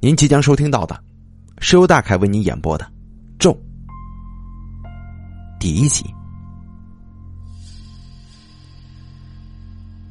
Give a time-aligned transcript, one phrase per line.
[0.00, 1.02] 您即将收听到的，
[1.58, 2.84] 是由大凯为您演播的
[3.36, 3.50] 《咒》
[5.58, 6.04] 第一集。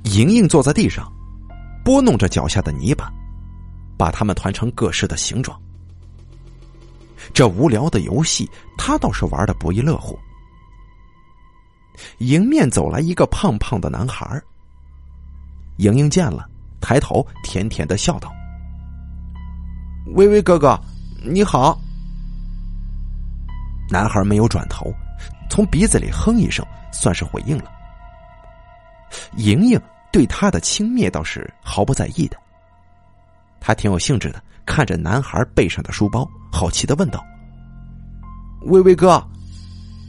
[0.04, 1.10] 莹莹坐在地上，
[1.86, 3.10] 拨弄着脚下的泥巴，
[3.97, 5.57] 把它们团成各式的形状。
[7.33, 10.19] 这无聊的游戏，她倒是玩的不亦乐乎。
[12.17, 14.41] 迎面走来一个胖胖的男孩
[15.77, 16.45] 莹莹见了，
[16.81, 18.29] 抬头甜甜的笑道。
[20.14, 20.79] 微微哥哥，
[21.24, 21.79] 你好。
[23.89, 24.93] 男孩没有转头，
[25.50, 27.71] 从鼻子里哼一声，算是回应了。
[29.36, 29.79] 莹莹
[30.12, 32.38] 对他的轻蔑倒是毫不在意的。
[33.59, 37.23] 他挺有兴致的，看着男孩背上的书包，好奇的问道
[38.64, 39.22] ：“微微哥，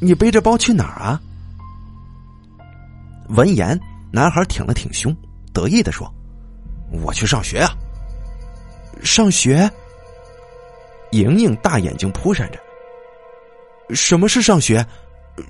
[0.00, 1.20] 你背着包去哪儿啊？”
[3.30, 3.78] 闻言，
[4.12, 5.14] 男孩挺了挺胸，
[5.52, 6.12] 得意的说
[7.02, 7.70] ：“我去上学啊。”
[9.02, 9.70] 上学。
[11.12, 12.58] 莹莹大眼睛扑闪着。
[13.94, 14.84] 什么是上学？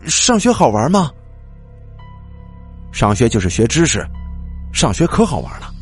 [0.06, 1.10] 上学好玩吗？
[2.92, 4.06] 上学就是学知识，
[4.72, 5.72] 上学可好玩了，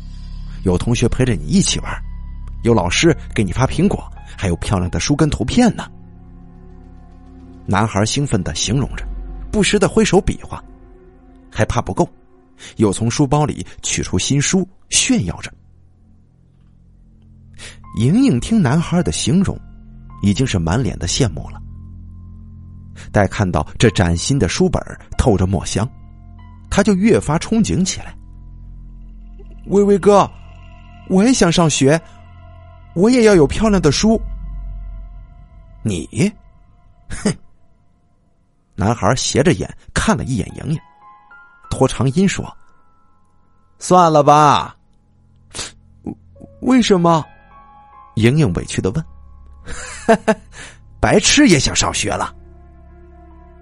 [0.63, 2.03] 有同学陪着你一起玩，
[2.63, 5.89] 有老师给你发苹果，还有漂亮的书跟图片呢。
[7.65, 9.05] 男孩兴奋的形容着，
[9.51, 10.63] 不时的挥手比划，
[11.51, 12.07] 还怕不够，
[12.77, 15.51] 又从书包里取出新书炫耀着。
[17.97, 19.59] 莹莹听男孩的形容。
[20.21, 21.61] 已经是满脸的羡慕了。
[23.11, 24.81] 待看到这崭新的书本
[25.17, 25.87] 透着墨香，
[26.69, 28.15] 他就越发憧憬起来。
[29.67, 30.29] 微微哥，
[31.09, 31.99] 我也想上学，
[32.95, 34.19] 我也要有漂亮的书。
[35.83, 36.07] 你，
[37.09, 37.31] 哼！
[38.75, 40.79] 男孩斜着眼看了一眼莹莹，
[41.69, 42.45] 拖长音说
[43.79, 44.75] ：“算了吧。”
[46.61, 47.23] 为什么？
[48.15, 49.05] 莹莹委屈的问。
[50.05, 50.35] 哈哈，
[50.99, 52.33] 白痴也想上学了。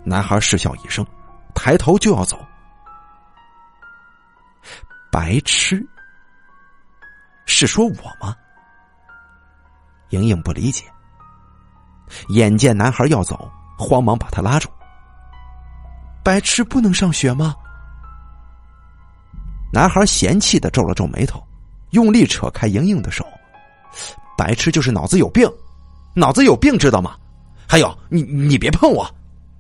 [0.04, 1.06] 男孩嗤笑一声，
[1.54, 2.40] 抬头就要走。
[5.12, 5.86] 白痴？
[7.46, 8.36] 是说我吗？
[10.10, 10.86] 莹莹不理解。
[12.30, 14.70] 眼见男孩要走，慌忙把他拉住。
[16.24, 17.56] 白痴不能上学吗？
[19.74, 21.44] 男孩嫌弃的皱了皱眉头，
[21.92, 23.26] 用力扯开莹莹的手。
[24.38, 25.50] 白痴就是脑子有病。
[26.16, 27.16] 脑子有病，知道吗？
[27.68, 29.06] 还有，你你别碰我！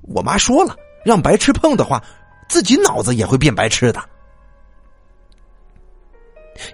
[0.02, 2.02] 我妈说了，让白痴碰的话，
[2.48, 4.02] 自己脑子也会变白痴的。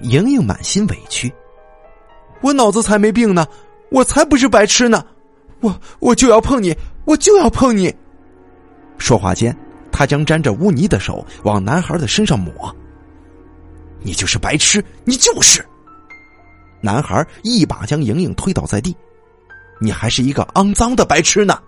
[0.01, 1.33] 莹莹满心委屈，
[2.41, 3.47] 我脑子才没病呢，
[3.89, 5.03] 我才不是白痴呢！
[5.61, 6.75] 我我就要碰你，
[7.05, 7.91] 我就要碰你！
[8.99, 9.55] 说话间，
[9.91, 12.53] 他将沾着污泥的手往男孩的身上抹。
[13.99, 15.65] 你就是白痴，你就是！
[16.81, 18.95] 男孩一把将莹莹推倒在地。
[19.83, 21.59] 你还是一个肮脏的白痴呢！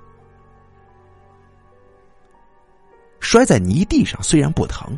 [3.20, 4.96] 摔在泥地上虽然不疼，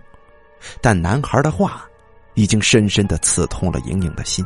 [0.81, 1.85] 但男孩的话
[2.33, 4.45] 已经深深的刺痛了莹莹的心。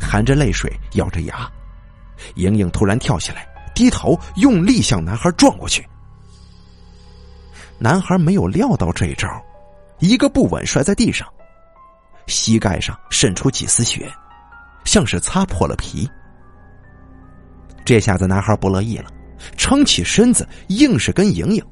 [0.00, 1.46] 含着泪水，咬着牙，
[2.36, 5.86] 莹莹突然跳起来，低头用力向男孩撞过去。
[7.78, 9.28] 男孩没有料到这一招，
[9.98, 11.28] 一个不稳摔在地上，
[12.26, 14.10] 膝盖上渗出几丝血，
[14.86, 16.08] 像是擦破了皮。
[17.84, 19.10] 这下子男孩不乐意了，
[19.56, 21.64] 撑起身子，硬是跟莹莹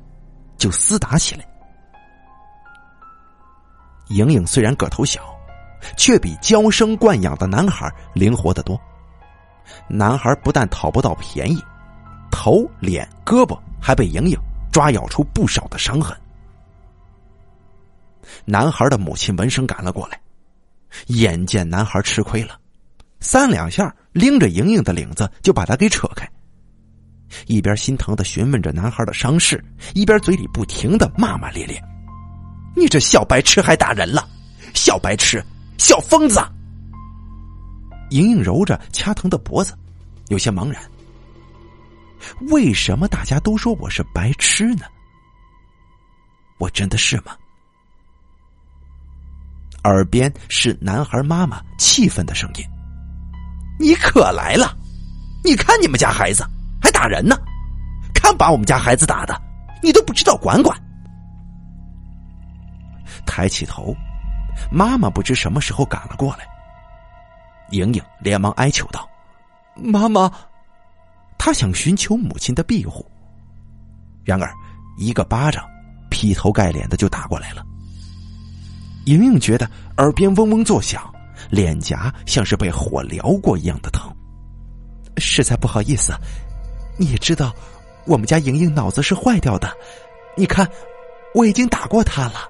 [0.56, 1.46] 就厮打起来。
[4.08, 5.20] 莹莹虽然个头小，
[5.96, 8.80] 却比娇生惯养的男孩灵活得多。
[9.88, 11.60] 男孩不但讨不到便宜，
[12.30, 14.38] 头、脸、胳膊还被莹莹
[14.70, 16.16] 抓咬出不少的伤痕。
[18.44, 20.20] 男孩的母亲闻声赶了过来，
[21.08, 22.58] 眼见男孩吃亏了。
[23.18, 26.26] 三两下，拎着莹莹的领子就把他给扯开，
[27.46, 29.62] 一边心疼的询问着男孩的伤势，
[29.92, 31.78] 一边嘴里不停的骂骂咧咧
[32.74, 34.26] ：“你这小白痴还打人了，
[34.72, 35.44] 小白痴，
[35.76, 36.40] 小疯子！”
[38.08, 39.76] 莹莹揉着掐疼的脖子，
[40.28, 40.82] 有些茫然
[42.48, 44.86] ：“为什么大家都说我是白痴呢？
[46.56, 47.36] 我真的是吗？”
[49.84, 52.64] 耳边是男孩妈妈气愤的声音。
[53.78, 54.76] 你可来了！
[55.44, 56.44] 你看你们家孩子
[56.82, 57.36] 还打人呢，
[58.14, 59.40] 看把我们家孩子打的，
[59.82, 60.76] 你都不知道管管。
[63.24, 63.94] 抬起头，
[64.70, 66.46] 妈妈不知什么时候赶了过来。
[67.70, 69.08] 莹莹连忙哀求道
[69.76, 70.30] ：“妈妈！”
[71.38, 73.04] 她想寻求母亲的庇护，
[74.24, 74.52] 然而
[74.96, 75.64] 一个巴掌
[76.10, 77.64] 劈头盖脸的就打过来了。
[79.04, 81.12] 莹莹觉得耳边嗡嗡作响。
[81.50, 84.10] 脸颊像是被火燎过一样的疼。
[85.18, 86.12] 实在不好意思，
[86.98, 87.54] 你也知道，
[88.04, 89.70] 我们家莹莹脑子是坏掉的。
[90.36, 90.68] 你看，
[91.34, 92.48] 我已经打过她了。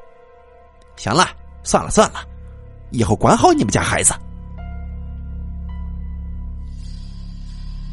[0.96, 1.28] 行了，
[1.62, 2.20] 算了算了，
[2.90, 4.14] 以后管好你们家孩子。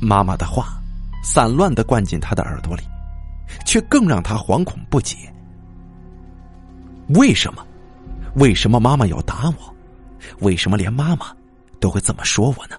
[0.02, 0.82] 妈妈的话
[1.24, 2.84] 散乱的灌进他的耳朵里，
[3.66, 5.16] 却更让他惶恐不解。
[7.10, 7.66] 为什么？
[8.36, 9.73] 为什么妈妈要打我？
[10.40, 11.36] 为什么连妈妈
[11.80, 12.76] 都会这么说我呢？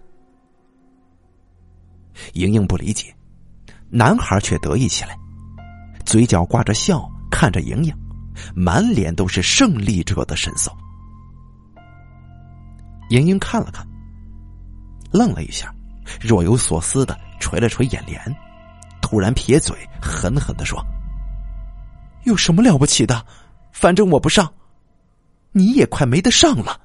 [2.35, 3.15] 莹莹不理解，
[3.91, 5.17] 男孩却得意起来，
[6.05, 7.95] 嘴角挂着笑，看着莹莹，
[8.55, 10.73] 满脸都是胜利者的神色。
[13.11, 13.87] 莹莹看了看，
[15.13, 15.75] 愣了一下，
[16.21, 18.21] 若有所思的垂了垂眼帘，
[19.03, 20.83] 突然撇嘴，狠狠的说
[22.25, 23.27] ：“有什么了不起的？
[23.73, 24.53] 反正我不上。”
[25.57, 26.81] 你也快没得上了，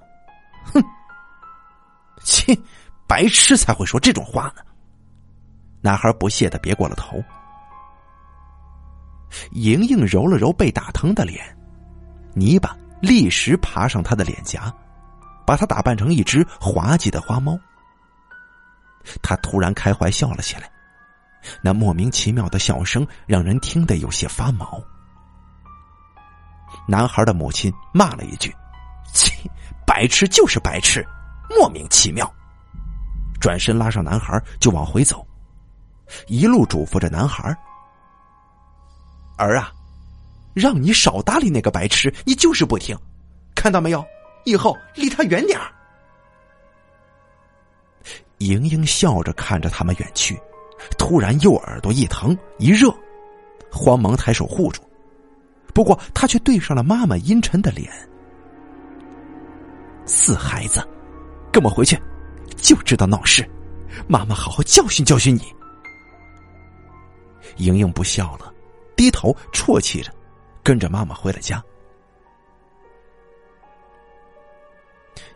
[0.74, 0.84] 哼！
[2.24, 2.58] 切，
[3.08, 4.62] 白痴才会说这种话呢。
[5.82, 7.24] 男孩不屑的别过了头。
[9.52, 11.44] 莹莹揉了揉被打疼的脸，
[12.34, 14.74] 泥巴立时爬上他的脸颊，
[15.46, 17.58] 把他打扮成一只滑稽的花猫。
[19.22, 20.70] 他突然开怀笑了起来，
[21.62, 24.82] 那莫名其妙的笑声让人听得有些发毛。
[26.88, 28.54] 男孩的母亲骂了一句：“，
[29.90, 31.04] 白痴就是白痴，
[31.50, 32.32] 莫名其妙。”
[33.42, 35.26] 转身拉上男孩就往回走，
[36.28, 37.58] 一路嘱咐着男孩
[39.36, 39.72] ：“儿啊，
[40.54, 42.96] 让你少搭理那个白痴，你就是不听，
[43.56, 44.06] 看到没有？
[44.46, 45.72] 以后离他远点儿。”
[48.38, 50.40] 莹莹笑着看着他们远去，
[51.00, 52.94] 突然右耳朵一疼一热，
[53.72, 54.84] 慌忙抬手护住。
[55.74, 57.92] 不过，他却对上了妈妈阴沉的脸。
[60.10, 60.86] 死孩子，
[61.54, 61.96] 跟我回去，
[62.58, 63.48] 就知道闹事。
[64.08, 65.42] 妈妈好好教训教训你。
[67.58, 68.52] 莹莹不笑了，
[68.96, 70.12] 低头啜泣着，
[70.64, 71.64] 跟着妈妈回了家。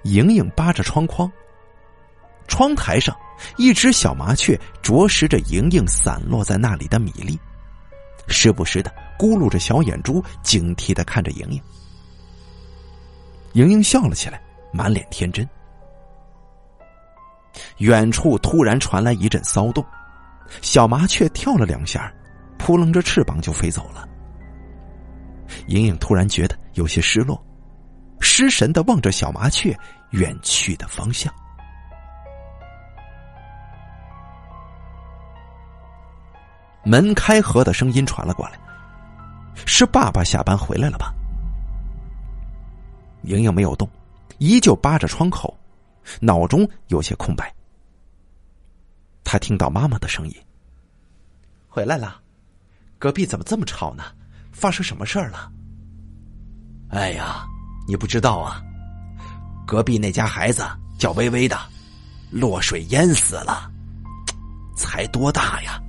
[0.06, 1.32] 莹莹扒着窗框，
[2.48, 3.16] 窗台上
[3.58, 7.40] 一只小麻雀啄食着莹莹散落在那里的米粒。
[8.28, 11.62] 时不时的咕噜着小眼珠，警惕的看着莹莹。
[13.54, 14.42] 莹莹笑了起来，
[14.74, 15.48] 满脸天真。
[17.78, 19.86] 远处突然传来一阵骚动，
[20.62, 22.12] 小麻雀跳了两下，
[22.58, 24.08] 扑棱着翅膀就飞走了。
[25.68, 27.42] 莹莹突然觉得有些失落，
[28.20, 29.78] 失神的望着小麻雀
[30.10, 31.32] 远去的方向。
[36.84, 38.60] 门开合的声音传了过来，
[39.66, 41.14] 是爸爸下班回来了吧？
[43.22, 43.88] 莹莹没有动，
[44.44, 45.58] 依旧扒着窗口，
[46.20, 47.54] 脑中有些空白。
[49.24, 50.36] 他听到妈妈的声音
[51.70, 52.20] ：“回来了，
[53.00, 54.04] 隔壁怎么这么吵呢？
[54.52, 55.50] 发生什么事儿了
[56.92, 57.46] ？”“哎呀，
[57.88, 58.62] 你不知道啊，
[59.66, 60.62] 隔壁那家孩子
[61.00, 61.58] 叫微微的，
[62.30, 63.72] 落水淹死了，
[64.76, 65.82] 才多大呀！”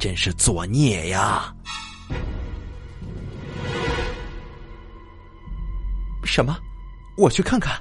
[0.00, 1.54] 真是作孽呀！
[6.24, 6.58] 什么？
[7.20, 7.80] 我去看看。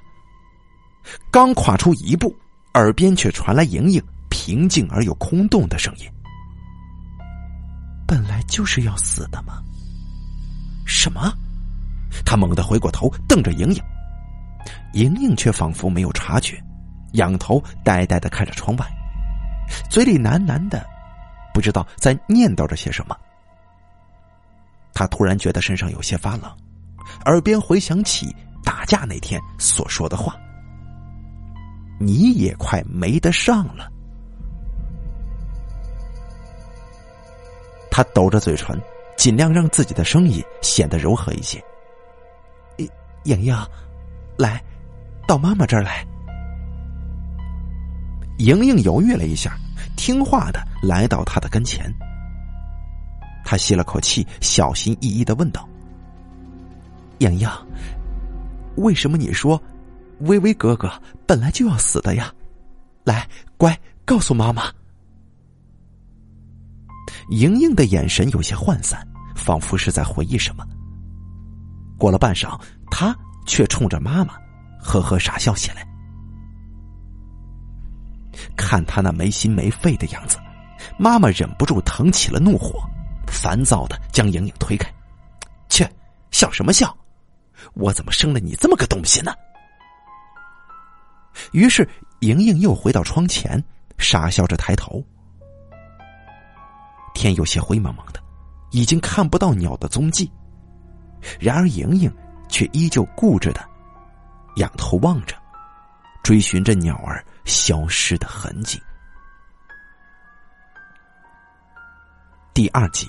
[1.32, 2.36] 刚跨出一步，
[2.74, 6.06] 耳边却传来莹莹平静而又空洞的声音
[8.06, 9.64] ：“本来就是要死的吗？”
[10.86, 11.34] 什么？
[12.26, 13.82] 他猛地回过头，瞪着莹莹。
[14.94, 16.62] 莹莹却仿佛没有察觉，
[17.14, 18.86] 仰头呆呆的看着窗外，
[19.90, 20.86] 嘴里喃喃的。
[21.54, 23.18] 不知道在念叨着些什么，
[24.94, 26.44] 他突然觉得身上有些发冷，
[27.26, 28.36] 耳边回响起
[28.80, 30.38] 打架那天所说的话
[32.00, 33.92] ：“你也快没得上了。”
[37.92, 38.82] 他抖着嘴唇，
[39.18, 41.62] 尽量让自己的声音显得柔和一些。
[43.26, 43.54] “莹莹，
[44.38, 44.64] 来，
[45.28, 46.08] 到妈妈这儿来。”
[48.40, 49.58] 莹莹犹豫了一下。
[49.98, 51.94] 听话的来到他的跟前，
[53.44, 55.68] 他吸了口气，小心翼翼的问道
[57.20, 57.50] ：“莹莹，
[58.80, 59.62] 为什么你说
[60.22, 60.92] 微微哥哥
[61.26, 62.34] 本来就要死的呀？
[63.04, 64.72] 来，乖，告诉妈妈。”
[67.30, 69.06] 莹莹的眼神有些涣散，
[69.36, 70.66] 仿佛是在回忆什么。
[71.98, 72.60] 过了半晌，
[72.90, 74.34] 她却冲着妈妈
[74.80, 75.88] 呵呵傻笑起来。
[78.56, 80.38] 看他那没心没肺的样子，
[80.98, 82.80] 妈妈忍不住腾起了怒火，
[83.28, 84.92] 烦躁的将莹莹推开。
[85.68, 85.90] 切，
[86.32, 86.96] 笑什么笑？
[87.74, 89.34] 我怎么生了你这么个东西呢？
[91.52, 91.88] 于是
[92.20, 93.64] 莹莹又回到窗前，
[93.98, 95.04] 傻笑着抬头。
[97.14, 98.22] 天有些灰蒙蒙的，
[98.72, 100.32] 已经看不到鸟的踪迹。
[101.40, 102.14] 然而莹莹
[102.48, 103.68] 却依旧固执的
[104.56, 105.36] 仰头望着，
[106.24, 108.82] 追寻着鸟儿消失的痕迹。
[112.54, 113.08] 第二集，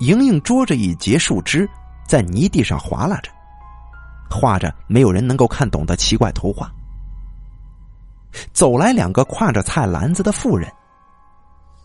[0.00, 1.68] 莹莹捉着一截树枝，
[2.08, 3.30] 在泥地上划拉着，
[4.30, 6.72] 画着没有人能够看懂的奇怪图画。
[8.52, 10.72] 走来两个挎着菜篮子的妇人，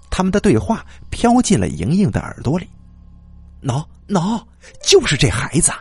[0.10, 2.70] 他们的对话飘进了莹莹的耳朵里。
[3.62, 4.42] 喏喏，
[4.82, 5.74] 就是这孩子，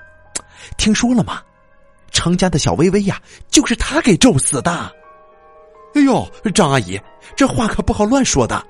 [0.76, 1.40] 听说了吗？
[2.10, 4.72] 程家的小薇薇呀，就是他给咒死的。
[5.94, 7.00] 哎呦，张阿姨，
[7.36, 8.64] 这话可不好乱说的，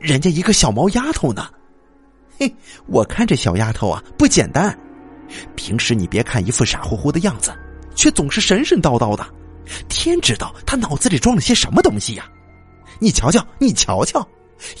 [0.00, 1.48] 人家一个小毛丫头呢。
[2.38, 2.54] 嘿，
[2.86, 4.76] 我看这小丫头啊，不简单。
[5.54, 7.56] 平时你别看一副傻乎乎的样子，
[7.94, 9.26] 却总是神神叨叨的。
[9.88, 12.28] 天知道他脑子里装了些什么东西呀！
[13.00, 14.26] 你瞧瞧，你瞧瞧，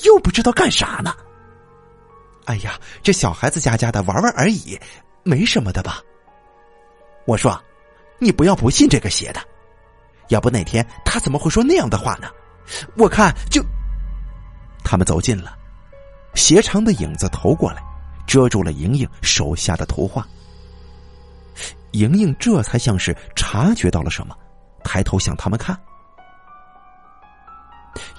[0.04, 1.12] 又不知道干啥呢。
[2.44, 4.78] 哎呀，这小孩子家家的玩玩而已，
[5.24, 6.00] 没什么的吧？
[7.26, 7.60] 我说，
[8.20, 9.40] 你不要不信这个邪的，
[10.28, 12.28] 要不那天他怎么会说那样的话呢？
[12.96, 13.64] 我看就……
[14.84, 15.56] 他们走近了，
[16.36, 17.82] 斜长的影子投过来，
[18.26, 20.24] 遮住了莹莹手下的图画。
[21.92, 24.36] 莹莹这才像是察觉到了什么。
[24.84, 25.76] 抬头向他们看，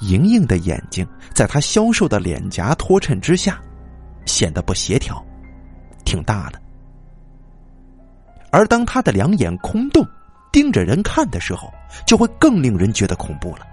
[0.01, 3.61] 莹莹的眼睛在她消瘦的脸颊托衬之下，
[4.25, 5.23] 显得不协调，
[6.03, 6.61] 挺大的。
[8.51, 10.05] 而当她的两眼空洞，
[10.51, 11.71] 盯着人看的时候，
[12.05, 13.65] 就会更令人觉得恐怖了。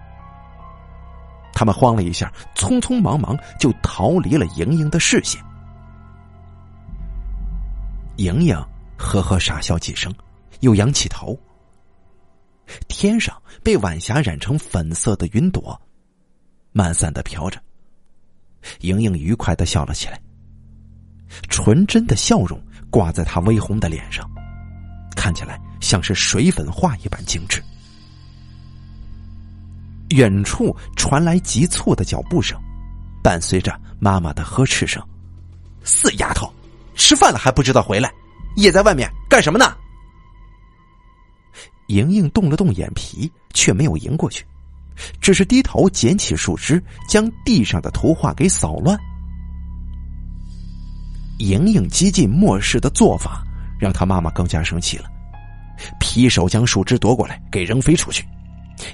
[1.54, 5.42] 他们慌了一下，匆匆忙忙就逃离了莹莹的视线。
[8.16, 8.56] 莹莹
[8.96, 10.12] 呵呵傻笑几声，
[10.60, 11.38] 又仰起头。
[12.88, 15.80] 天上被晚霞染成粉色的云朵，
[16.72, 17.60] 漫散的飘着。
[18.80, 20.20] 莹莹愉快的笑了起来，
[21.48, 24.28] 纯真的笑容挂在她微红的脸上，
[25.14, 27.62] 看起来像是水粉画一般精致。
[30.14, 32.58] 远处传来急促的脚步声，
[33.22, 35.02] 伴随着妈妈的呵斥声
[35.82, 36.52] ：“死丫头，
[36.94, 38.12] 吃饭了还不知道回来，
[38.56, 39.76] 也在外面干什么呢？”
[41.88, 44.44] 莹莹动了动眼皮，却没有迎过去，
[45.20, 48.96] 只是低头捡起树枝，将地上的图画给扫乱。
[51.38, 53.44] 莹莹激进漠视的做法，
[53.78, 55.10] 让她妈妈更加生气了，
[55.98, 58.24] 劈手将树枝夺过来，给扔飞出去，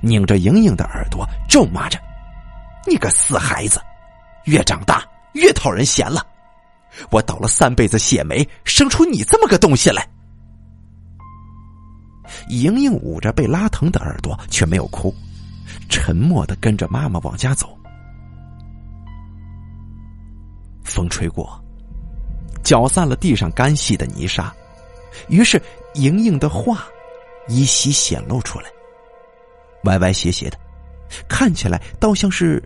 [0.00, 1.98] 拧着莹莹的耳朵咒骂着
[2.86, 3.80] ：“你个死孩子，
[4.44, 6.26] 越长大越讨人嫌了！
[7.10, 10.06] 我倒了三辈子血霉，生出你这么个东西来！”
[12.48, 15.14] 莹莹捂着被拉疼的耳朵，却没有哭，
[15.88, 17.76] 沉默的跟着妈妈往家走。
[20.84, 21.62] 风吹过，
[22.62, 24.52] 搅散了地上干细的泥沙，
[25.28, 25.60] 于是
[25.94, 26.84] 莹莹的话
[27.48, 28.66] 依稀显露出来，
[29.84, 30.58] 歪歪斜斜的，
[31.28, 32.62] 看起来倒像是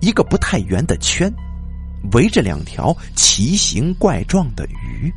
[0.00, 1.32] 一个不太圆的圈，
[2.12, 5.12] 围着两条奇形怪状的鱼。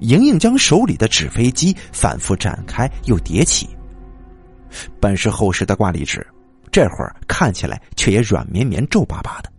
[0.00, 3.68] 莹莹将手里的纸飞机反复展开，又叠起。
[5.00, 6.24] 本是厚实的挂历纸，
[6.70, 9.50] 这会儿看起来却也软绵绵、皱巴巴的。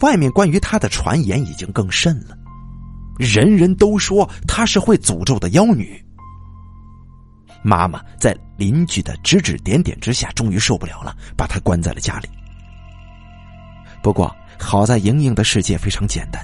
[0.00, 2.38] 外面关于她的传言已经更甚了，
[3.20, 6.02] 人人都说她是会诅咒的妖女。
[7.62, 12.28] 妈妈在邻居的指指点点之下，终于受不了了，把她关在了家里。
[14.02, 16.42] 不过好在莹莹的世界非常简单。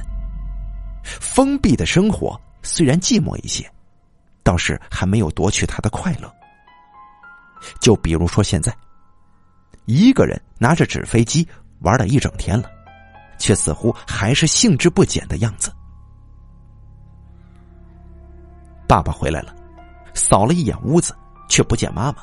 [1.03, 3.67] 封闭的生活虽然寂寞一些，
[4.43, 6.31] 倒是还没有夺去她的快乐。
[7.81, 8.77] 就比如说现在，
[9.87, 12.71] 一个人拿着纸飞机玩了一整天了，
[13.39, 15.73] 却似乎还是兴致不减的样子。
[18.89, 19.55] 爸爸回来了，
[20.15, 21.17] 扫了一眼屋子，
[21.49, 22.19] 却不见妈妈，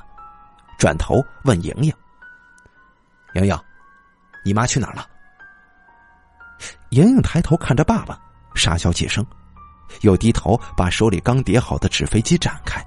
[0.78, 1.94] 转头问莹莹
[3.36, 3.58] ：“莹莹，
[4.46, 5.08] 你妈去哪儿了？”
[6.92, 8.20] 莹莹抬头看着爸爸。
[8.56, 9.26] 傻笑几声，
[10.02, 12.80] 又低头把手里刚叠好的纸飞机展开。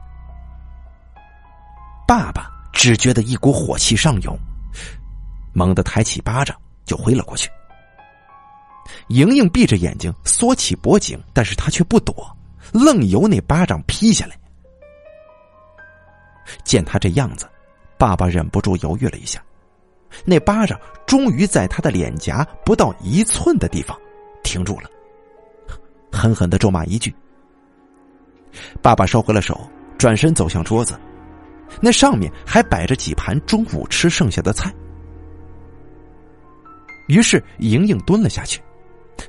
[2.07, 4.39] 爸爸只觉得一股火气上涌，
[5.53, 7.51] 猛地抬起巴掌就挥了过去。
[9.09, 12.15] 莹莹闭着眼睛缩起脖颈，但是他却不躲，
[12.73, 14.39] 愣由那巴掌劈下来。
[16.65, 17.49] 见他这样子，
[17.99, 19.43] 爸爸忍不住犹豫了一下，
[20.25, 23.99] 那巴掌终于在他的脸颊不到一寸的地方
[24.43, 24.91] 停住了。
[26.13, 27.15] 狠狠的咒骂一句，
[28.81, 29.69] 爸爸收回了手，
[29.99, 30.99] 转身走向桌子，
[31.81, 34.73] 那上面还摆着几盘中午吃剩下的菜。
[37.09, 38.63] 于是莹莹蹲了下去，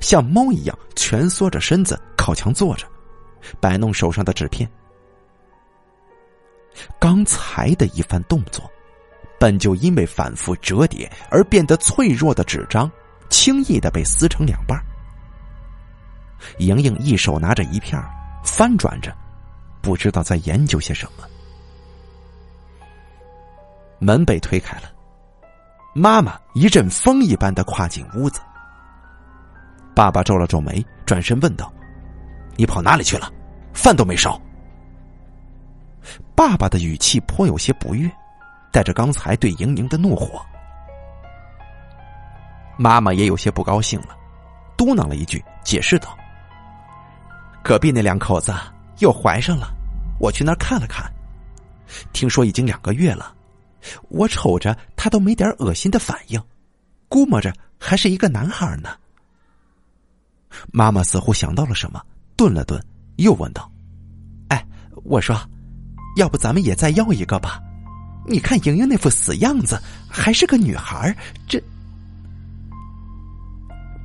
[0.00, 2.86] 像猫一样蜷缩着身子靠墙坐着，
[3.60, 4.68] 摆弄手上的纸片。
[6.98, 8.70] 刚才的一番动作，
[9.38, 12.90] 本就因为反复折叠而变得脆弱的纸张，
[13.28, 14.80] 轻易的被撕成两半。
[16.58, 18.00] 莹莹一手拿着一片，
[18.44, 19.12] 翻转着，
[19.82, 21.24] 不知道在研究些什么。
[23.98, 24.92] 门被推开了。
[25.94, 28.40] 妈妈一阵风一般的跨进屋子，
[29.96, 31.72] 爸爸皱了皱眉，转身问道
[32.58, 33.32] ：“你跑哪里去了？
[33.72, 34.38] 饭都没烧。”
[36.34, 38.10] 爸爸的语气颇有些不悦，
[38.72, 40.44] 带着刚才对莹莹的怒火。
[42.76, 44.16] 妈妈也有些不高兴了，
[44.76, 46.16] 嘟囔了一句，解释道
[47.62, 48.54] ：“隔壁那两口子
[48.98, 49.68] 又怀上了，
[50.20, 51.12] 我去那儿看了看，
[52.12, 53.34] 听说已经两个月了。”
[54.08, 56.42] 我瞅着他都没点恶心的反应，
[57.08, 58.90] 估摸着还是一个男孩呢。
[60.72, 62.02] 妈妈似乎想到了什么，
[62.38, 62.80] 顿了顿，
[63.16, 63.68] 又问道
[64.48, 64.64] ：“哎，
[65.02, 65.36] 我说，
[66.16, 67.60] 要不咱们也再要一个吧？
[68.28, 69.76] 你看莹莹那副死样子，
[70.08, 71.12] 还是个女孩。”
[71.48, 71.60] 这，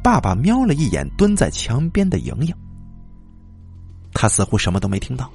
[0.03, 2.55] 爸爸瞄了一眼蹲在墙边的莹莹，
[4.13, 5.31] 他似乎什么都没听到，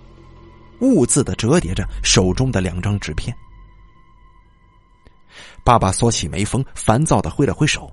[0.81, 3.33] 兀自的折叠着手中的两张纸片。
[5.63, 7.89] 爸爸缩起眉峰，烦躁的挥了挥手：“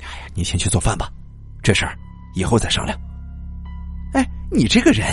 [0.00, 1.12] 哎呀，你先去做饭吧，
[1.62, 1.98] 这事儿
[2.34, 2.98] 以后再商量。”
[4.50, 5.06] 你这个人，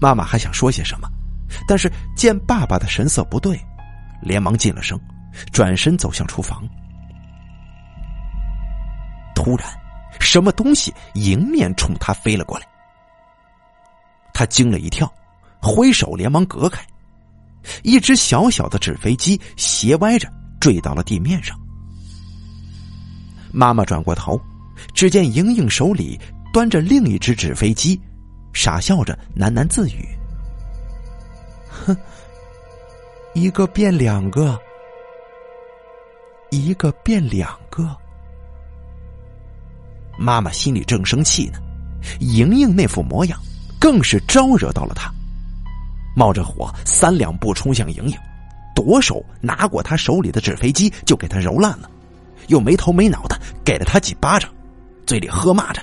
[0.00, 1.08] 妈妈还想说些什么，
[1.66, 3.58] 但是见爸爸的神色不对，
[4.22, 4.98] 连忙进了声，
[5.52, 6.68] 转身走向厨房。
[9.34, 9.68] 突然，
[10.20, 12.66] 什么东西迎面冲他飞了过来，
[14.32, 15.12] 他惊了一跳，
[15.60, 16.84] 挥手连忙隔开，
[17.82, 20.30] 一只小小的纸飞机斜歪着。
[20.58, 21.56] 坠到了地面上。
[23.52, 24.40] 妈妈转过头，
[24.94, 26.18] 只见莹莹手里
[26.52, 28.00] 端着另一只纸飞机，
[28.56, 30.08] 傻笑着喃喃自语
[31.68, 31.94] ：“哼，
[33.34, 34.58] 一个变两个，
[36.50, 37.94] 一个变两个。”
[40.18, 41.58] 妈妈心里正生气呢，
[42.20, 43.38] 莹莹那副模样
[43.78, 45.12] 更是招惹到了她，
[46.16, 48.16] 冒着火三两步冲向莹莹。
[48.74, 51.90] 夺手拿过他手里的纸飞机，就给他揉烂了，
[52.48, 54.50] 又没头没脑的给了他几巴掌，
[55.06, 55.82] 嘴里喝骂着：“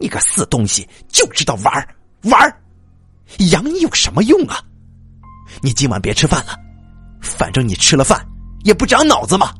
[0.00, 1.88] 你个死东西，就知道玩
[2.22, 2.56] 玩
[3.50, 4.58] 养你有什么用啊？
[5.60, 6.58] 你今晚别吃饭了，
[7.20, 8.26] 反正你吃了饭
[8.64, 9.52] 也不长脑子嘛。”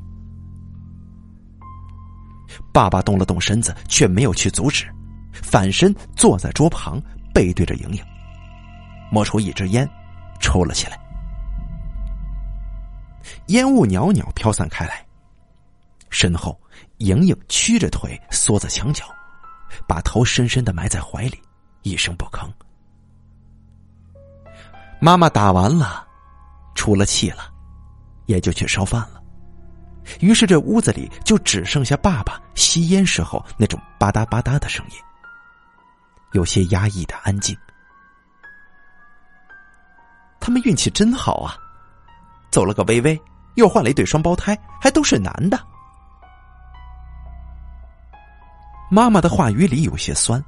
[2.72, 4.87] 爸爸动了动身子，却没有去阻止，
[5.33, 7.00] 反身坐在桌旁，
[7.35, 8.03] 背对着莹莹，
[9.11, 9.88] 摸出一支烟，
[10.40, 10.98] 抽了起来。
[13.46, 15.05] 烟雾袅袅飘散开来，
[16.09, 16.59] 身后，
[16.98, 19.05] 莹莹屈着腿缩在墙角，
[19.87, 21.40] 把头深深的埋在怀里，
[21.83, 22.48] 一声不吭。
[25.00, 26.06] 妈妈打完了，
[26.74, 27.50] 出了气了，
[28.26, 29.22] 也就去烧饭了。
[30.20, 34.96] 于是这屋子里就只剩下爸爸吸烟时候那种吧嗒吧嗒的声音，
[36.33, 37.56] 有些压抑的安静。
[40.40, 41.56] 他们运气真好啊！
[42.50, 43.20] 走了个微微，
[43.54, 45.61] 又换了一对双胞胎，还都是男的。
[48.90, 50.44] 妈妈的话语里有些酸，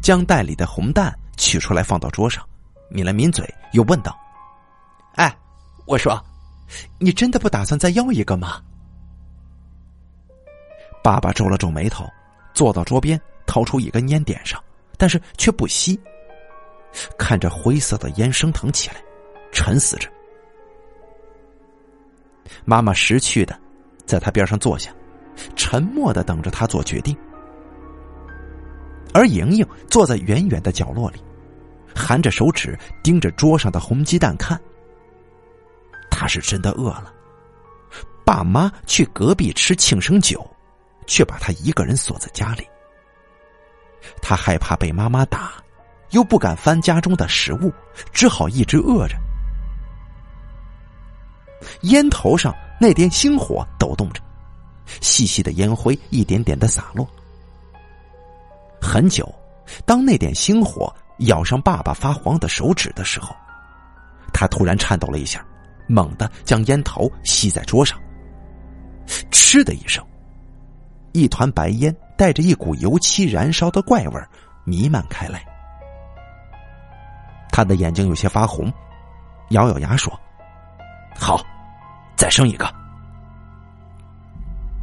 [0.00, 2.46] 将袋里的红蛋取出来放到桌上，
[2.88, 4.16] 抿了抿嘴，又问道
[5.16, 5.36] ：“哎，
[5.84, 6.24] 我说，
[7.00, 8.62] 你真的不打算再要一个吗？”
[11.02, 12.08] 爸爸皱了皱眉头，
[12.54, 14.62] 坐到桌边，掏出一根烟点上，
[14.96, 16.00] 但是却不吸，
[17.18, 19.02] 看着灰色的烟升腾起来，
[19.50, 20.08] 沉思着。
[22.64, 23.58] 妈妈识趣的，
[24.06, 24.92] 在他边上坐下，
[25.56, 27.16] 沉默的等着他做决定。
[29.12, 31.22] 而莹莹坐在远远的角落里，
[31.94, 34.60] 含着手指盯着桌上的红鸡蛋看。
[36.10, 37.12] 他是真的饿了。
[38.24, 40.46] 爸妈去隔壁吃庆生酒，
[41.06, 42.66] 却把他一个人锁在家里。
[44.20, 45.52] 他害怕被妈妈打，
[46.10, 47.72] 又不敢翻家中的食物，
[48.12, 49.16] 只好一直饿着。
[51.82, 54.20] 烟头上那点星火抖动着，
[55.00, 57.08] 细细的烟灰一点点的洒落。
[58.80, 59.32] 很久，
[59.84, 63.34] 当那点星火咬上爸爸发黄的手指的时候，
[64.32, 65.44] 他突然颤抖了一下，
[65.86, 67.98] 猛地将烟头吸在桌上。
[69.30, 70.04] 嗤的一声，
[71.12, 74.20] 一团白烟带着一股油漆燃烧的怪味
[74.64, 75.44] 弥漫开来。
[77.50, 78.72] 他的眼睛有些发红，
[79.50, 80.12] 咬咬牙说
[81.18, 81.42] ：“好，
[82.16, 82.72] 再生一个。”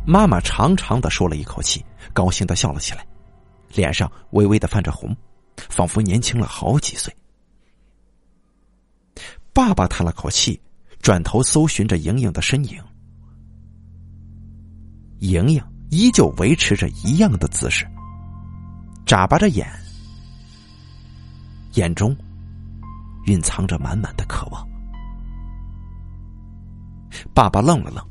[0.05, 3.05] 妈妈长长的舒了一口气，高兴的笑了起来，
[3.75, 5.15] 脸上微微的泛着红，
[5.69, 7.15] 仿佛年轻了好几岁。
[9.53, 10.59] 爸爸叹了口气，
[11.01, 12.81] 转头搜寻着莹莹的身影。
[15.19, 17.85] 莹莹依旧维持着一样的姿势，
[19.05, 19.67] 眨巴着眼，
[21.73, 22.15] 眼中
[23.25, 24.67] 蕴藏着满满的渴望。
[27.33, 28.03] 爸爸愣了愣。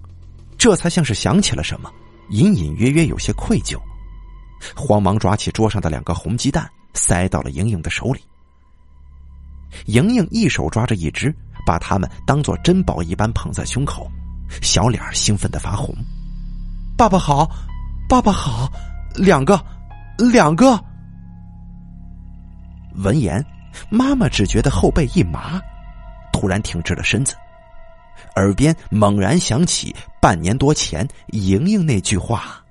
[0.57, 1.92] 这才像是想起了什么，
[2.31, 3.79] 隐隐约约有些愧疚，
[4.74, 8.20] 慌忙抓起桌上的两个红鸡蛋，塞到了莹莹的手里。
[9.87, 11.35] 莹莹一手抓着一只，
[11.66, 14.09] 把它们当做珍宝一般捧在胸口，
[14.62, 15.94] 小脸兴奋的发红。
[16.96, 17.50] 爸爸好，
[18.09, 18.70] 爸爸好，
[19.16, 19.61] 两个，
[20.16, 20.79] 两个。
[22.96, 23.44] 闻言，
[23.90, 25.61] 妈妈只觉得后背一麻，
[26.33, 27.35] 突然挺直了身子。
[28.37, 32.62] 耳边猛然响起半年多前莹莹那句话：“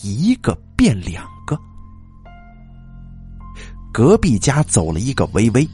[0.00, 1.58] 一个变两个。”
[3.92, 5.68] 隔壁家走了一个微微，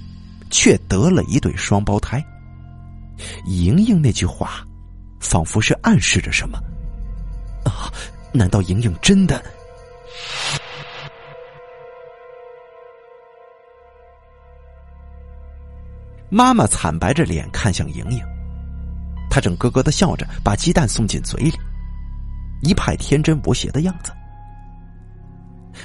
[0.50, 2.24] 却得了一对双胞胎。
[3.46, 4.66] 莹莹那句话，
[5.20, 6.58] 仿佛是暗示着什么？
[7.64, 7.90] 啊，
[8.32, 9.42] 难道莹莹真的？
[16.28, 18.20] 妈妈惨白着脸看向莹莹。
[19.30, 21.58] 她正咯咯的笑着，把鸡蛋送进嘴里，
[22.62, 24.12] 一派天真无邪的样子。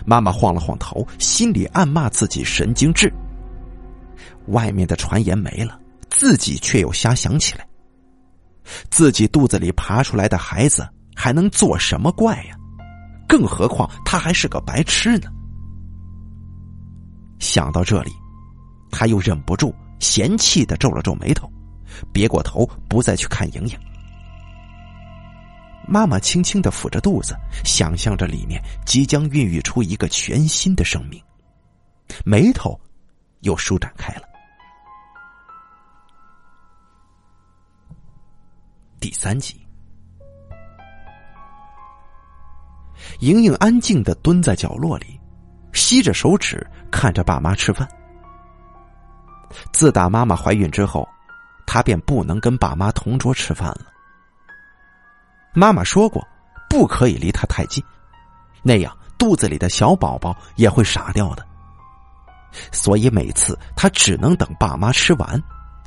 [0.06, 3.12] 妈妈晃了晃头，心里暗骂自己神经质。
[4.48, 7.68] 外面的传言没了，自己却又瞎想起来。
[8.90, 12.56] 自己肚子里爬出来的孩子还能做什么怪呀？
[13.28, 15.30] 更何况他还是个白痴呢。
[17.40, 18.12] 想到这里，
[18.92, 21.52] 他又忍不住嫌弃的皱了皱眉头。
[22.12, 23.80] 别过头，不再去看莹莹。
[25.88, 31.22] 妈妈轻轻的抚着肚子，想象着里面即将孕育出一个全新的生命，
[32.24, 32.80] 眉头
[33.42, 34.24] 又舒展开了。
[39.00, 39.66] 第三集，
[43.20, 45.20] 莹莹安静的蹲在角落里，
[45.74, 47.88] 吸着手指看着爸妈吃饭。
[49.72, 51.08] 自打妈妈怀孕之后。
[51.68, 53.88] 她便不能跟爸妈同桌吃饭了。
[55.56, 56.22] 妈妈说过，
[56.70, 57.84] 不可以离他太近，
[58.62, 61.46] 那样肚子里的小宝宝也会傻掉的。
[62.72, 65.42] 所以每次他只能等爸妈吃完，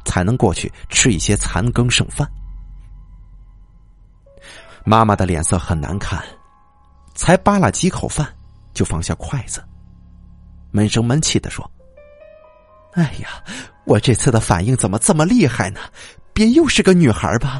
[0.05, 2.29] 才能过去吃一些残羹剩饭。
[4.85, 6.25] 妈妈的脸色很难看，
[7.15, 8.27] 才扒拉几口饭，
[8.73, 9.63] 就放下筷子，
[10.71, 11.71] 闷声闷气的说
[12.95, 13.29] ：“哎呀。”
[13.89, 15.81] 我这次的反应怎么这么厉害呢？
[16.35, 17.59] 别又是个女孩吧？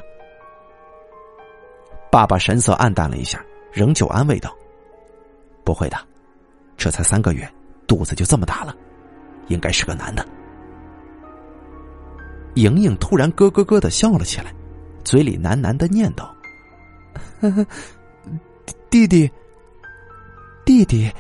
[2.11, 3.43] 爸爸神色黯淡了一下，
[3.73, 4.55] 仍旧安慰道
[5.65, 5.97] ：“不会的，
[6.77, 7.49] 这才三个月，
[7.87, 8.75] 肚子就这么大了，
[9.49, 10.27] 应该是个男的。”
[12.55, 14.53] 莹莹突然咯咯咯的笑了起来，
[15.05, 16.29] 嘴里喃喃的念叨
[18.91, 19.31] ：“弟弟，
[20.65, 21.11] 弟弟。”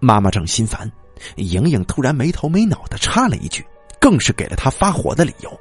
[0.00, 0.90] 妈妈正心烦。
[1.34, 3.66] 莹莹突然没头没脑的插了一句，
[4.00, 5.60] 更是给了他发火的理由。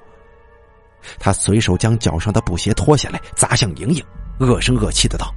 [1.20, 4.04] 他随手将脚上的布鞋脱下来，砸向莹莹，
[4.40, 5.34] 恶声恶气的道：“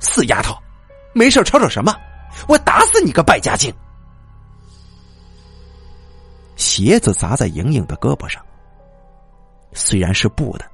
[0.00, 0.56] 死丫头，
[1.14, 1.94] 没事吵吵什么？
[2.48, 3.72] 我打死你个败家精！”
[6.56, 8.44] 鞋子砸在莹莹的胳膊上，
[9.72, 10.64] 虽然是布的，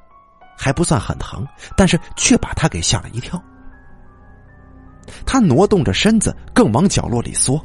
[0.57, 3.41] 还不算很疼，但是却把他给吓了一跳。
[5.25, 7.65] 他挪动着身子，更往角落里缩。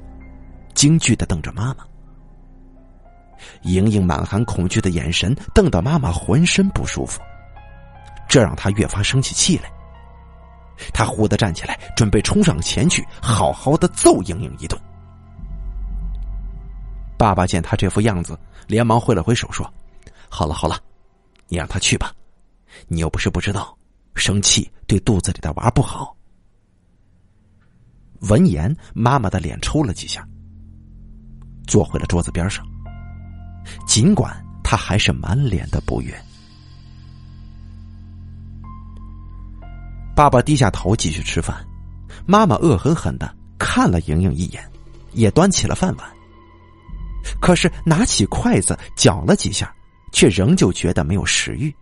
[0.75, 1.83] 惊惧的瞪着妈妈，
[3.63, 7.21] 莹莹满含恐惧的眼神瞪得妈妈浑身不舒服，
[8.27, 9.71] 这让她越发生起气来。
[10.93, 14.79] 她忽的站起来，准备冲上前去，好好的揍莹莹一顿。
[17.17, 19.71] 爸爸见他这副样子，连忙挥了挥手说
[20.27, 20.79] ：“好了好了，
[21.47, 22.11] 你让他去吧，
[22.87, 23.77] 你又不是不知道，
[24.15, 26.15] 生气对肚子里的娃不好。”
[28.27, 30.27] 闻言，妈妈的脸抽了几下。
[31.67, 32.65] 坐回了桌子边上，
[33.87, 36.13] 尽管他还是满脸的不悦。
[40.15, 41.65] 爸爸低下头继续吃饭，
[42.25, 44.63] 妈妈恶狠狠的看了莹莹一眼，
[45.13, 46.07] 也端起了饭碗。
[47.39, 49.73] 可是拿起筷子搅了几下，
[50.11, 51.73] 却仍旧觉得没有食欲。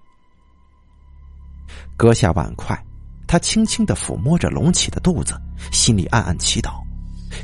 [1.97, 2.81] 搁下碗筷，
[3.27, 5.33] 他轻轻的抚摸着隆起的肚子，
[5.71, 6.81] 心里暗暗祈祷。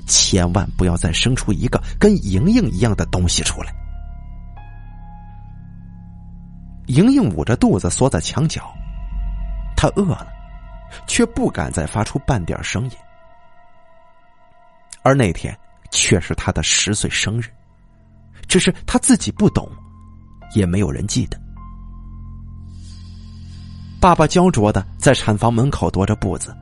[0.07, 3.73] 千万不要再生出一个跟莹莹一样的东西出来。
[6.87, 8.73] 莹莹捂着肚子缩在墙角，
[9.75, 10.27] 她饿了，
[11.07, 12.91] 却不敢再发出半点声音。
[15.01, 15.57] 而那天
[15.91, 17.45] 却是她的十岁生日，
[18.47, 19.69] 只是她自己不懂，
[20.53, 21.39] 也没有人记得。
[23.99, 26.55] 爸爸焦灼的在产房门口踱着步子，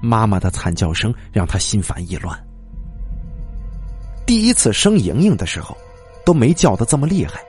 [0.00, 2.38] 妈妈的惨叫声让他心烦意乱。
[4.24, 5.76] 第一次生莹莹的时候，
[6.24, 7.40] 都没叫的这么厉害，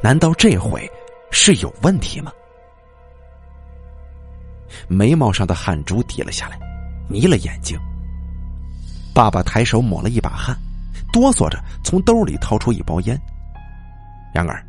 [0.00, 0.88] 难道这回
[1.30, 2.32] 是有问题吗？
[4.88, 6.58] 眉毛上的汗珠滴了下来，
[7.08, 7.78] 迷了眼睛。
[9.14, 10.56] 爸爸抬手抹了一把汗，
[11.12, 13.20] 哆嗦着从兜里掏出一包烟。
[14.32, 14.64] 然而，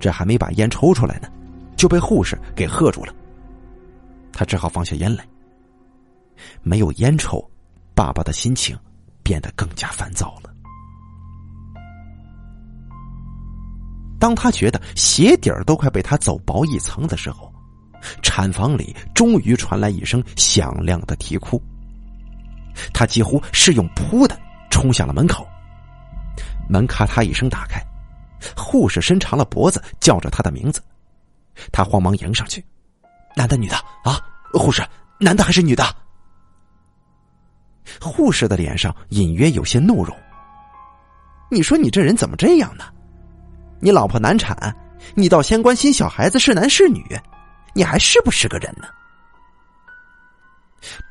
[0.00, 1.28] 这还没把烟抽出来呢，
[1.76, 3.14] 就被护士给喝住了。
[4.32, 5.24] 他只好放下烟来。
[6.62, 7.44] 没有烟抽，
[7.94, 8.78] 爸爸的心情
[9.22, 10.52] 变得更加烦躁了。
[14.18, 17.52] 当他觉得鞋底儿都快被他走薄一层的时候，
[18.22, 21.60] 产房里终于传来一声响亮的啼哭。
[22.92, 24.38] 他几乎是用扑的
[24.70, 25.46] 冲向了门口，
[26.68, 27.82] 门咔嗒一声打开，
[28.56, 30.82] 护士伸长了脖子叫着他的名字，
[31.72, 32.64] 他慌忙迎上去
[33.34, 34.20] ：“男的女的啊？
[34.52, 34.82] 护士，
[35.18, 35.84] 男的还是女的？”
[38.00, 40.16] 护士的脸上隐约有些怒容
[41.50, 42.84] ：“你说你这人怎么这样呢？”
[43.80, 44.74] 你老婆难产，
[45.14, 47.04] 你倒先关心小孩子是男是女，
[47.74, 48.88] 你还是不是个人呢？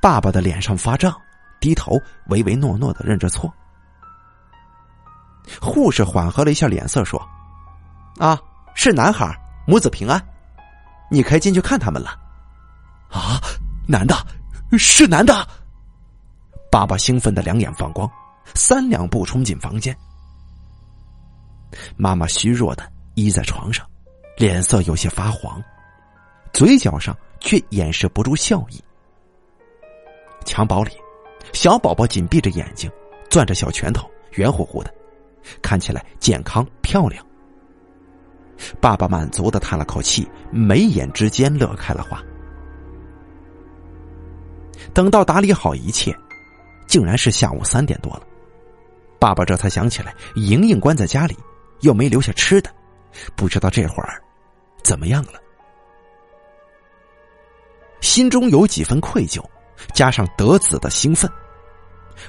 [0.01, 1.15] 爸爸的脸上发胀，
[1.59, 3.53] 低头唯唯诺诺的认着错。
[5.61, 7.21] 护士缓和了一下脸色，说
[8.19, 8.39] ：“啊，
[8.75, 9.33] 是男孩，
[9.65, 10.21] 母子平安，
[11.09, 12.19] 你可以进去看他们了。”
[13.09, 13.39] 啊，
[13.87, 14.15] 男的，
[14.77, 15.47] 是男的！
[16.69, 18.09] 爸爸兴奋的两眼放光，
[18.53, 19.97] 三两步冲进房间。
[21.95, 22.83] 妈妈虚弱的
[23.15, 23.85] 依在床上，
[24.37, 25.61] 脸色有些发黄，
[26.53, 28.81] 嘴角上却掩饰不住笑意。
[30.45, 30.91] 襁褓里，
[31.53, 32.89] 小宝宝紧闭着眼睛，
[33.29, 34.93] 攥着小拳头，圆乎乎的，
[35.61, 37.25] 看起来健康漂亮。
[38.79, 42.23] 爸爸满足的叹了口气，眉眼之间乐开了花。
[44.93, 46.15] 等到打理好一切，
[46.87, 48.23] 竟然是下午三点多了，
[49.19, 51.37] 爸爸这才想起来，莹莹关在家里。
[51.81, 52.69] 又没留下吃的，
[53.35, 54.21] 不知道这会儿
[54.83, 55.39] 怎么样了。
[58.01, 59.43] 心中有几分愧疚，
[59.93, 61.29] 加上得子的兴奋，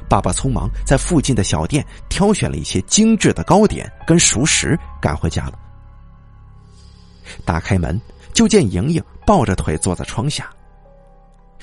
[0.08, 5.58] 爸爸匆忙在附近的小店挑选了一些精致的糕点跟熟食，赶回家了。
[7.44, 8.00] 打开门，
[8.32, 10.50] 就见莹莹抱着腿坐在窗下，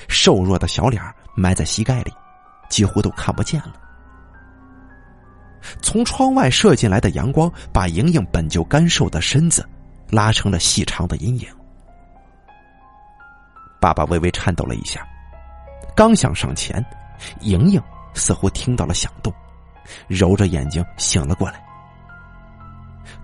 [0.08, 1.02] 瘦弱的小脸
[1.34, 2.12] 埋在膝盖里，
[2.68, 3.74] 几乎都看不见了。
[5.80, 9.66] 从窗外射进来的阳光，把莹莹本就干瘦的身子
[10.10, 11.48] 拉成了细长的阴影。
[13.80, 15.06] 爸爸微微颤抖了一下，
[15.94, 16.84] 刚想上前，
[17.40, 17.82] 莹莹
[18.14, 19.32] 似乎听到了响动，
[20.08, 21.62] 揉着眼睛醒了过来。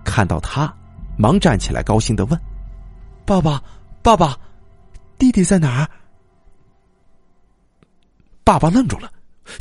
[0.03, 0.73] 看到他，
[1.17, 2.39] 忙站起来，高兴的问
[3.25, 3.61] ：“爸爸，
[4.01, 4.37] 爸爸，
[5.17, 5.89] 弟弟在哪儿？”
[8.43, 9.11] 爸爸愣住了，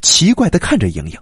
[0.02, 1.18] 奇怪的看着莹莹。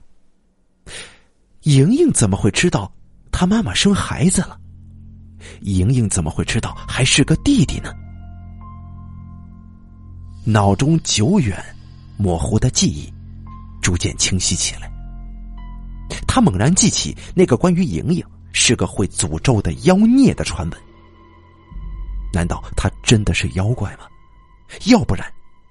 [1.62, 2.90] 莹莹怎么会知道
[3.31, 4.59] 她妈妈生孩子了？
[5.61, 7.92] 莹莹怎么会知道还是个弟弟呢？
[10.44, 11.62] 脑中久远
[12.16, 13.12] 模糊的记忆
[13.83, 14.90] 逐渐清晰起来。
[16.27, 20.81] 他猛然记起那个关于莹莹是个会诅咒的妖孽的传闻。
[22.33, 24.05] 难道她真的是妖怪吗？
[24.87, 25.31] 要不然，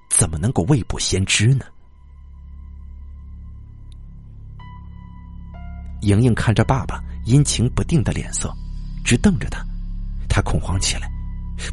[0.09, 1.65] 怎么能够未卜先知呢？
[6.01, 8.53] 莹莹看着爸爸阴晴不定的脸色，
[9.03, 9.65] 直瞪着他，
[10.27, 11.09] 他恐慌起来，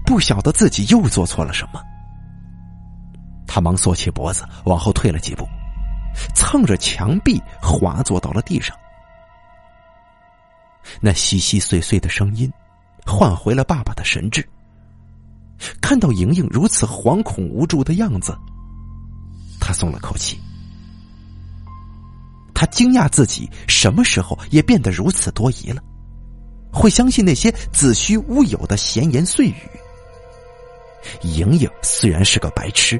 [0.05, 1.81] 不晓得自己又做错了什么。
[3.47, 5.47] 他忙缩起脖子往后退了几步，
[6.35, 8.77] 蹭着墙壁滑坐到了地上。
[11.01, 12.53] 那稀稀碎碎的声音，
[13.07, 14.47] 唤回了爸爸的神智。
[15.81, 18.37] 看到莹莹如此惶恐无助的样子，
[19.59, 20.39] 他松了口气。
[22.59, 25.83] 他惊讶自己什么时候也变得如此多疑了，
[26.73, 29.57] 会相信那些子虚乌有的闲言碎语。
[31.21, 32.99] 莹莹虽然是个白痴，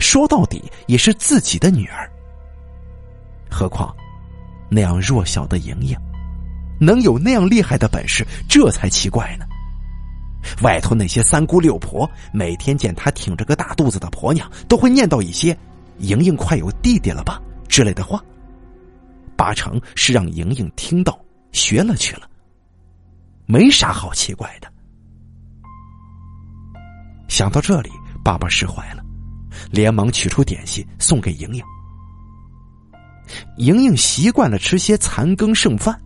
[0.00, 2.10] 说到底也是自己的女儿。
[3.48, 3.94] 何况
[4.68, 5.96] 那样弱小的莹莹，
[6.80, 9.46] 能有那样厉害的本事，这才奇怪呢。
[10.60, 15.56] 外头那些三姑六婆，每天见她挺着个大肚子的婆娘，都会念叨一些
[15.98, 18.20] “莹莹快有弟弟了吧”之类的话。
[19.38, 21.16] 八成是让莹莹听到
[21.52, 22.28] 学了去了，
[23.46, 24.68] 没啥好奇怪的。
[27.28, 27.90] 想到这里，
[28.24, 29.04] 爸爸释怀了，
[29.70, 31.62] 连忙取出点心送给莹莹。
[33.58, 35.96] 莹莹习惯了吃些残羹剩饭，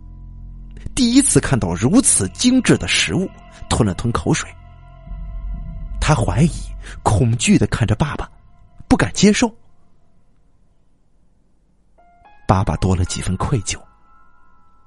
[0.93, 3.27] 第一次看到如此精致的食物，
[3.67, 4.47] 吞了吞口水。
[5.99, 6.51] 他怀疑、
[7.01, 8.29] 恐惧的看着爸爸，
[8.87, 9.51] 不敢接受。
[12.53, 13.81] 爸爸多了几分愧疚，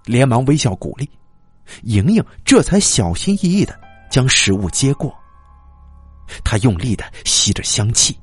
[0.05, 1.11] 连忙微笑鼓励，
[1.83, 3.77] 莹莹这才小心翼翼的
[4.09, 5.13] 将食物接过。
[6.45, 8.17] 他用力的吸着香气，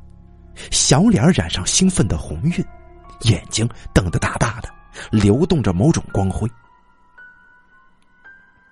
[0.72, 2.66] 小脸染上兴奋的红晕。
[3.24, 4.70] 眼睛瞪得大大的，
[5.12, 6.50] 流动着某种光辉。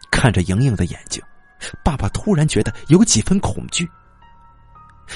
[0.10, 1.22] 看着莹莹的眼睛，
[1.84, 3.86] 爸爸突然觉得有几分恐惧。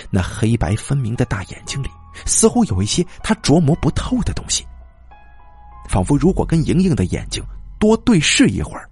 [0.10, 1.90] 那黑白分明的大眼睛里，
[2.26, 4.68] 似乎有一些他琢磨不透的东西。
[5.88, 7.44] 仿佛如果跟莹莹的眼睛
[7.80, 8.90] 多对视一会儿，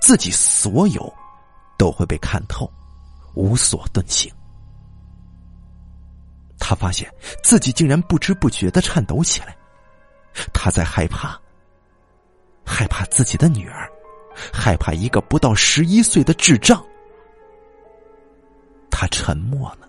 [0.00, 1.12] 自己所有
[1.78, 2.70] 都会被看透，
[3.34, 4.32] 无所遁形。
[6.58, 9.56] 他发现自己竟然不知不觉的颤抖起来。
[10.52, 11.40] 他在害怕，
[12.64, 13.90] 害怕自己的女儿，
[14.52, 16.84] 害怕一个不到十一岁的智障。
[18.90, 19.88] 他沉默了。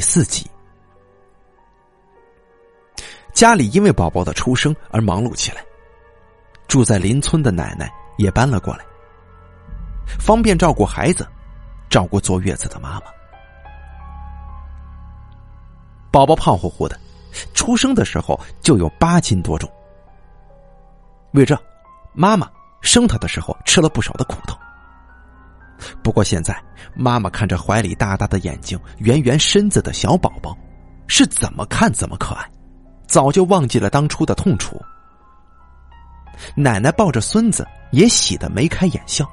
[0.00, 0.50] 第四集。
[3.34, 5.62] 家里因为宝宝的出生而忙碌起来，
[6.66, 8.84] 住在邻村的奶奶也搬了过来，
[10.18, 11.28] 方便照顾孩子，
[11.90, 13.02] 照顾坐月子的妈妈。
[16.10, 16.98] 宝宝胖乎乎的，
[17.52, 19.70] 出生的时候就有八斤多重。
[21.32, 21.54] 为这，
[22.14, 24.56] 妈妈生他的时候吃了不少的苦头。
[26.02, 26.60] 不过现在，
[26.94, 30.56] 妈妈看着怀里大大的眼睛、圆圆身子的小宝宝，
[31.06, 32.48] 是怎么看怎么可爱。
[33.06, 34.80] 早就忘记了当初的痛楚。
[36.54, 39.28] 奶奶抱着孙子也喜得眉开眼笑，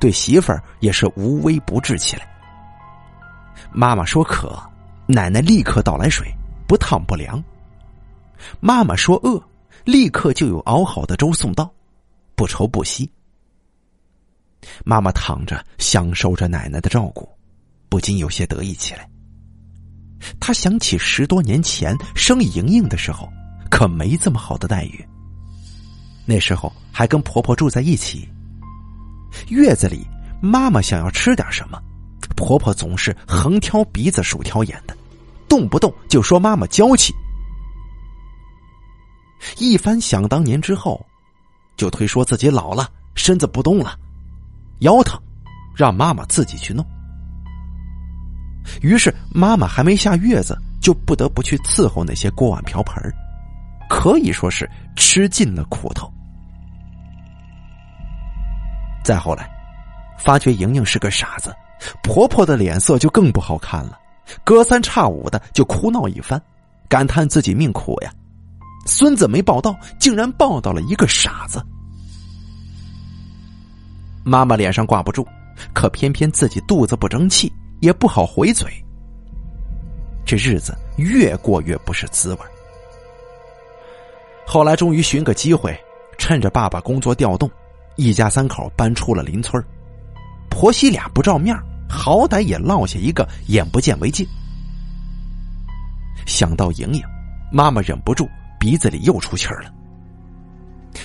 [0.00, 2.26] 对媳妇儿也是无微不至起来。
[3.70, 4.58] 妈妈说渴，
[5.06, 6.26] 奶奶立刻倒来水，
[6.66, 7.42] 不烫不凉。
[8.60, 9.40] 妈妈说饿，
[9.84, 11.70] 立刻就有熬好的粥送到，
[12.34, 13.10] 不愁不息。
[14.84, 17.28] 妈妈躺着享受着奶奶的照顾，
[17.88, 19.08] 不禁有些得意起来。
[20.40, 23.28] 他想起十多年前生莹莹的时候，
[23.70, 25.06] 可没这么好的待遇。
[26.24, 28.28] 那时候还跟婆婆住在一起，
[29.48, 30.06] 月子里
[30.40, 31.80] 妈妈想要吃点什么，
[32.34, 34.96] 婆婆总是横挑鼻子竖挑眼的，
[35.48, 37.12] 动不动就说妈妈娇气。
[39.58, 41.04] 一番想当年之后，
[41.76, 43.96] 就推说自己老了，身子不动了，
[44.80, 45.20] 腰疼，
[45.74, 46.84] 让妈妈自己去弄。
[48.82, 53.02] 于是，妈妈还没下月子，就不得不去伺候那些锅碗瓢盆
[53.88, 56.12] 可以说是吃尽了苦头。
[59.04, 59.48] 再后来，
[60.18, 61.54] 发觉莹莹是个傻子，
[62.02, 63.96] 婆婆的脸色就更不好看了，
[64.42, 66.42] 隔三差五的就哭闹一番，
[66.88, 68.12] 感叹自己命苦呀，
[68.84, 71.64] 孙子没抱到，竟然抱到了一个傻子。
[74.26, 75.24] 妈妈脸上挂不住，
[75.72, 77.50] 可偏偏自己肚子不争气。
[77.80, 78.72] 也不好回嘴，
[80.24, 82.40] 这日子越过越不是滋味。
[84.46, 85.78] 后来终于寻个机会，
[86.16, 87.50] 趁着爸爸工作调动，
[87.96, 89.62] 一家三口搬出了邻村
[90.48, 91.54] 婆媳俩不照面，
[91.86, 94.26] 好歹也落下一个眼不见为净。
[96.24, 97.02] 想到莹莹，
[97.52, 98.26] 妈妈忍不住
[98.58, 99.70] 鼻子里又出气儿了。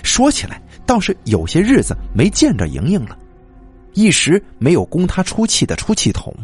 [0.03, 3.17] 说起来，倒是有些日子没见着莹莹了，
[3.93, 6.35] 一时没有供她出气的出气筒。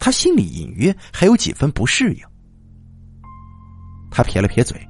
[0.00, 2.22] 他心里隐约还有几分不适应，
[4.12, 4.80] 他撇了撇嘴，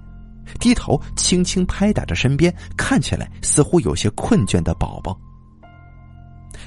[0.60, 5.18] 低头轻轻拍打着身边看起来似乎有些困倦的宝宝。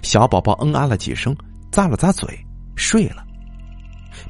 [0.01, 1.35] 小宝宝嗯啊了几声，
[1.71, 2.35] 咂了咂嘴，
[2.75, 3.23] 睡了。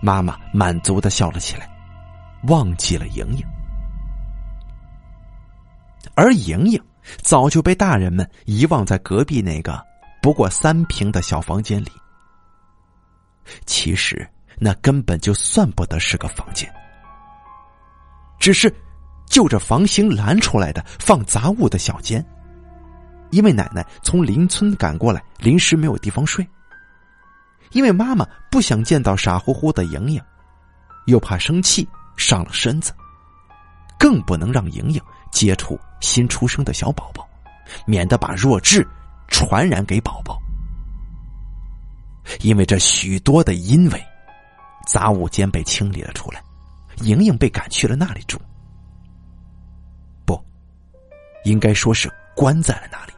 [0.01, 1.69] 妈妈满足的笑了起来，
[2.49, 3.43] 忘记了莹莹，
[6.15, 6.81] 而莹莹
[7.21, 9.83] 早就被大人们遗忘在隔壁那个
[10.21, 11.91] 不过三平的小房间里。
[13.65, 14.27] 其实
[14.57, 16.71] 那根本就算不得是个房间，
[18.39, 18.73] 只是
[19.25, 22.23] 就着房型拦出来的放杂物的小间。
[23.31, 26.47] 因为奶奶从邻村赶过来，临时没有地方睡。
[27.71, 30.21] 因为妈妈不想见到傻乎乎的莹莹，
[31.05, 31.87] 又怕生气
[32.17, 32.93] 伤了身子，
[33.97, 37.27] 更不能让莹莹接触新出生的小宝宝，
[37.85, 38.85] 免得把弱智
[39.27, 40.37] 传染给宝宝。
[42.41, 44.07] 因为这许多的因为，
[44.87, 46.41] 杂物间被清理了出来，
[46.97, 48.39] 莹莹被赶去了那里住。
[50.25, 50.39] 不，
[51.43, 53.13] 应该说是关在了那里。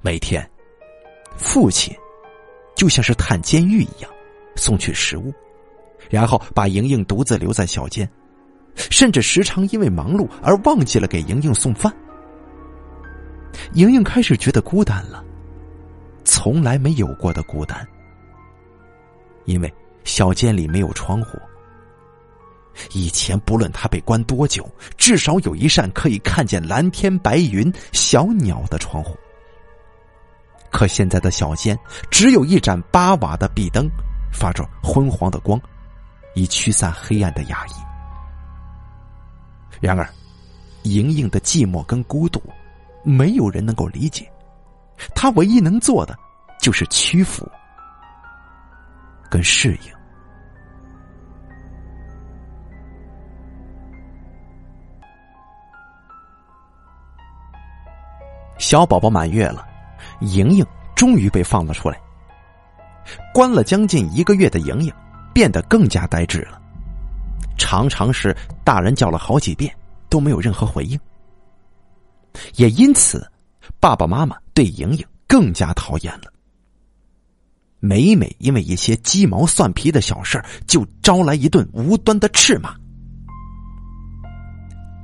[0.00, 0.48] 每天，
[1.36, 1.94] 父亲
[2.74, 4.10] 就像是探监狱一样，
[4.56, 5.32] 送去食物，
[6.10, 8.10] 然后把莹莹独自留在小间，
[8.74, 11.92] 甚至时常因为忙碌而忘记了给莹莹送饭。
[13.74, 15.22] 莹莹开始觉得孤单了，
[16.24, 17.86] 从来没有过的孤单。
[19.44, 19.72] 因为
[20.04, 21.38] 小间里没有窗户，
[22.92, 29.16] 以前不论他被关多久，至少有一扇可以看见蓝天白云、小鸟的窗户。
[30.70, 31.78] 可现在的小间
[32.10, 33.86] 只有一盏八瓦的壁灯，
[34.32, 35.60] 发着昏黄的光，
[36.34, 37.91] 以驱散黑暗的压抑。
[39.82, 40.08] 然而，
[40.84, 42.40] 莹莹的寂寞跟孤独，
[43.02, 44.30] 没有人能够理解。
[45.12, 46.16] 她唯一能做的，
[46.60, 47.50] 就是屈服。
[49.28, 49.92] 跟适应。
[58.58, 59.66] 小宝宝满月了，
[60.20, 60.64] 莹莹
[60.94, 62.00] 终于被放了出来。
[63.34, 64.94] 关了将近一个月的莹莹，
[65.34, 66.61] 变得更加呆滞了，
[67.62, 69.72] 常常是大人叫了好几遍
[70.08, 70.98] 都没有任何回应。
[72.56, 73.24] 也因此，
[73.78, 76.24] 爸爸妈妈对莹莹更加讨厌了。
[77.78, 82.74] 每每因为一些鸡毛蒜皮的小事就招来一顿无端的斥骂。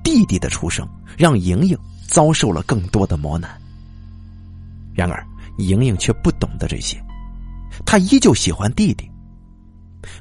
[0.03, 1.79] 弟弟的出生让莹莹
[2.09, 3.57] 遭受了更多的磨难。
[4.93, 5.25] 然而，
[5.59, 7.01] 莹莹却不懂得这些，
[7.87, 9.09] 她依旧喜欢弟弟。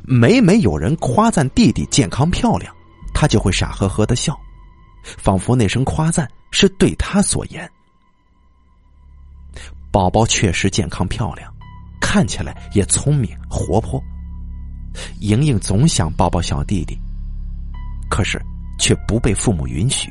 [0.03, 2.73] 每每有人夸赞弟弟健康漂亮，
[3.13, 4.37] 她就会傻呵呵的笑，
[5.03, 7.69] 仿佛那声夸赞是对她所言。
[9.91, 11.51] 宝宝确实健康漂亮。
[11.99, 14.01] 看起来也聪明活泼，
[15.19, 16.97] 莹莹总想抱抱小弟弟，
[18.09, 18.41] 可是
[18.79, 20.09] 却不被父母允许。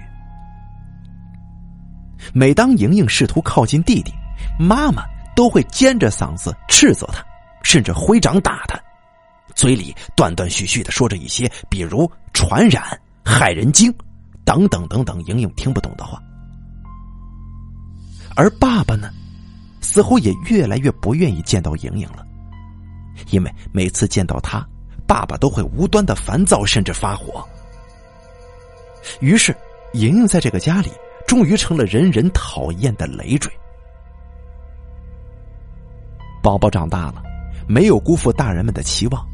[2.34, 4.12] 每当莹莹试图靠近弟弟，
[4.58, 5.04] 妈妈
[5.34, 7.24] 都会尖着嗓子斥责他，
[7.62, 8.78] 甚至挥掌打他，
[9.57, 12.84] 嘴里断断续续的说着一些比如“传染
[13.24, 13.92] ”“害人精”
[14.44, 16.22] 等等等等莹莹听不懂的话。
[18.36, 19.11] 而爸爸呢？
[19.80, 22.26] 似乎也越来越不愿意见到莹莹了，
[23.30, 24.66] 因为每次见到她，
[25.07, 27.46] 爸爸都会无端的烦躁，甚至发火。
[29.20, 29.57] 于是，
[29.92, 30.90] 莹莹在这个家里
[31.26, 33.50] 终于成了人人讨厌的累赘。
[36.42, 37.22] 宝宝长大了，
[37.68, 39.24] 没有辜负大人们的期望，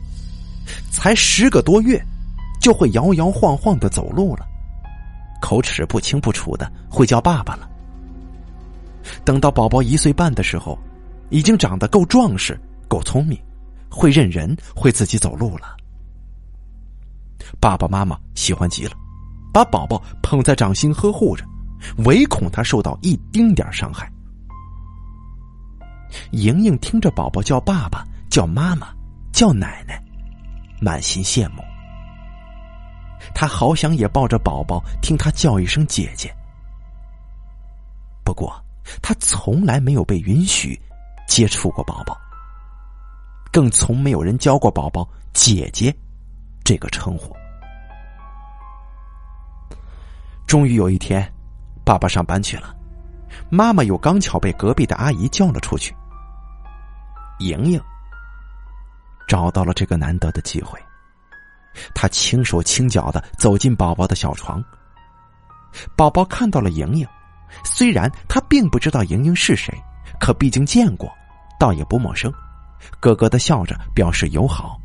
[0.91, 2.03] 才十个多月，
[2.61, 4.47] 就会摇摇晃晃的走路了，
[5.41, 7.69] 口齿不清不楚的会叫爸爸了。
[9.25, 10.79] 等到宝宝一岁半的时候，
[11.31, 12.59] 已经长得够壮实、
[12.89, 13.39] 够聪明，
[13.91, 15.77] 会认人，会自己走路了。
[17.59, 18.93] 爸爸妈妈喜欢极了，
[19.53, 21.45] 把宝宝捧在掌心呵护着，
[22.05, 24.11] 唯恐他受到一丁点伤害。
[26.31, 28.89] 莹莹听着宝宝叫爸爸、叫妈妈、
[29.33, 30.03] 叫奶奶，
[30.83, 31.63] 满心羡慕。
[33.33, 36.35] 他好想也抱着宝宝，听他叫一声姐姐。
[38.23, 38.53] 不过。
[39.01, 40.79] 他从来没有被允许
[41.29, 42.21] 接触过宝宝，
[43.53, 45.95] 更从没有人教过宝宝“姐姐”
[46.65, 47.35] 这个称呼。
[50.49, 51.33] 终于有一天，
[51.85, 52.75] 爸爸上班去了，
[53.49, 55.95] 妈妈又刚巧被隔壁的阿姨叫了出去。
[57.39, 57.81] 莹莹
[59.33, 60.79] 找到了这个难得的机会，
[61.95, 64.63] 他轻手轻脚的走进宝宝的小床，
[65.97, 67.09] 宝宝看到了莹莹。
[67.65, 69.75] 虽然他并不知道莹莹是谁，
[70.21, 71.11] 可毕竟见过，
[71.59, 72.31] 倒也不陌生，
[73.01, 74.79] 咯咯的笑着表示友好。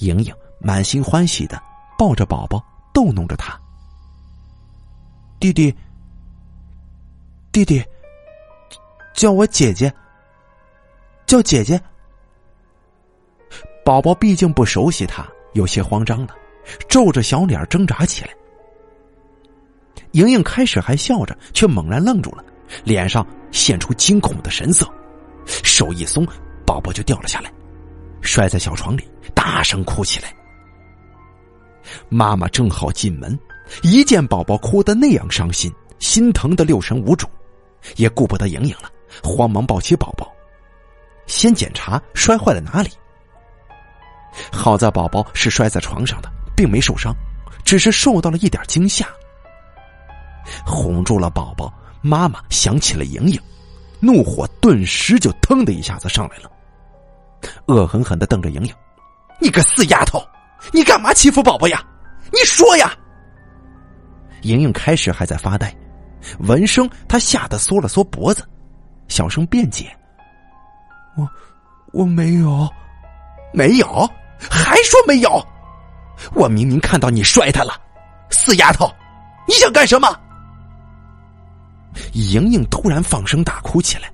[0.00, 1.58] 莹莹满心欢喜的
[1.98, 2.62] 抱着宝宝，
[2.92, 3.58] 逗弄着他。
[5.40, 5.74] 弟弟，
[7.50, 7.82] 弟弟，
[9.14, 9.90] 叫我姐姐，
[11.24, 11.80] 叫姐姐。
[13.88, 16.36] 宝宝毕竟不熟悉他，有些慌张了，
[16.90, 18.28] 皱着小脸挣扎起来。
[20.10, 22.44] 莹莹开始还笑着，却猛然愣住了，
[22.84, 24.86] 脸上现出惊恐的神色，
[25.46, 26.22] 手一松，
[26.66, 27.50] 宝宝就掉了下来，
[28.20, 30.34] 摔在小床里，大声哭起来。
[32.10, 33.38] 妈妈正好进门，
[33.82, 37.26] 一见宝宝哭得那样伤心，心疼的六神无主，
[37.96, 38.90] 也顾不得莹莹了，
[39.22, 40.30] 慌忙抱起宝宝，
[41.24, 42.90] 先检查摔坏了哪里。
[44.52, 47.14] 好在宝宝是摔在床上的，并没受伤，
[47.64, 49.06] 只是受到了一点惊吓。
[50.64, 53.40] 哄住了宝宝，妈妈想起了莹莹，
[54.00, 56.50] 怒火顿时就腾的一下子上来了。
[57.66, 58.74] 恶狠狠的瞪着莹莹
[59.40, 60.20] ：“你个死丫头，
[60.72, 61.84] 你干嘛欺负宝宝呀？
[62.32, 62.96] 你说呀！”
[64.42, 65.74] 莹莹开始还在发呆，
[66.40, 68.42] 闻声她吓得缩了缩脖子，
[69.08, 69.94] 小声辩解
[71.16, 71.28] ：“我
[71.92, 72.68] 我没有，
[73.52, 74.10] 没有，
[74.50, 75.46] 还说没有！
[76.34, 77.80] 我明明看到你摔他了，
[78.30, 78.92] 死丫头，
[79.46, 80.08] 你想干什么？”
[82.12, 84.12] 莹莹突然放声大哭起来：“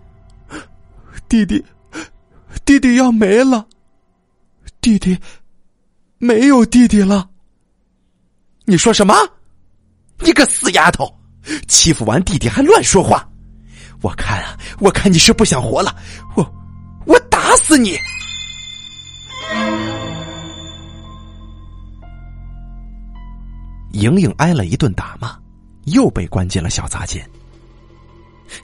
[1.29, 1.63] 弟弟，
[2.65, 3.67] 弟弟要没了！
[4.81, 5.19] 弟弟，
[6.19, 7.29] 没有弟弟了！
[8.65, 9.15] 你说什么？
[10.19, 11.15] 你个死丫头，
[11.69, 13.29] 欺负完弟弟还乱说话！
[14.01, 15.95] 我看啊，我看你是不想活了！
[16.37, 16.55] 我，
[17.07, 17.99] 我打死你！”
[23.93, 25.39] 莹莹挨了一顿打骂，
[25.85, 27.27] 又被关进了小杂间。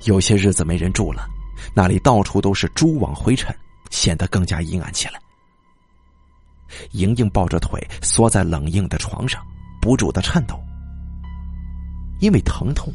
[0.04, 1.26] 有些日子没人住了，
[1.74, 3.54] 那里到处都是蛛网灰尘，
[3.90, 5.20] 显得更加阴暗起来。
[6.92, 9.42] 莹莹抱着腿缩在冷硬的床上，
[9.80, 10.60] 不住的颤抖，
[12.20, 12.92] 因为疼痛，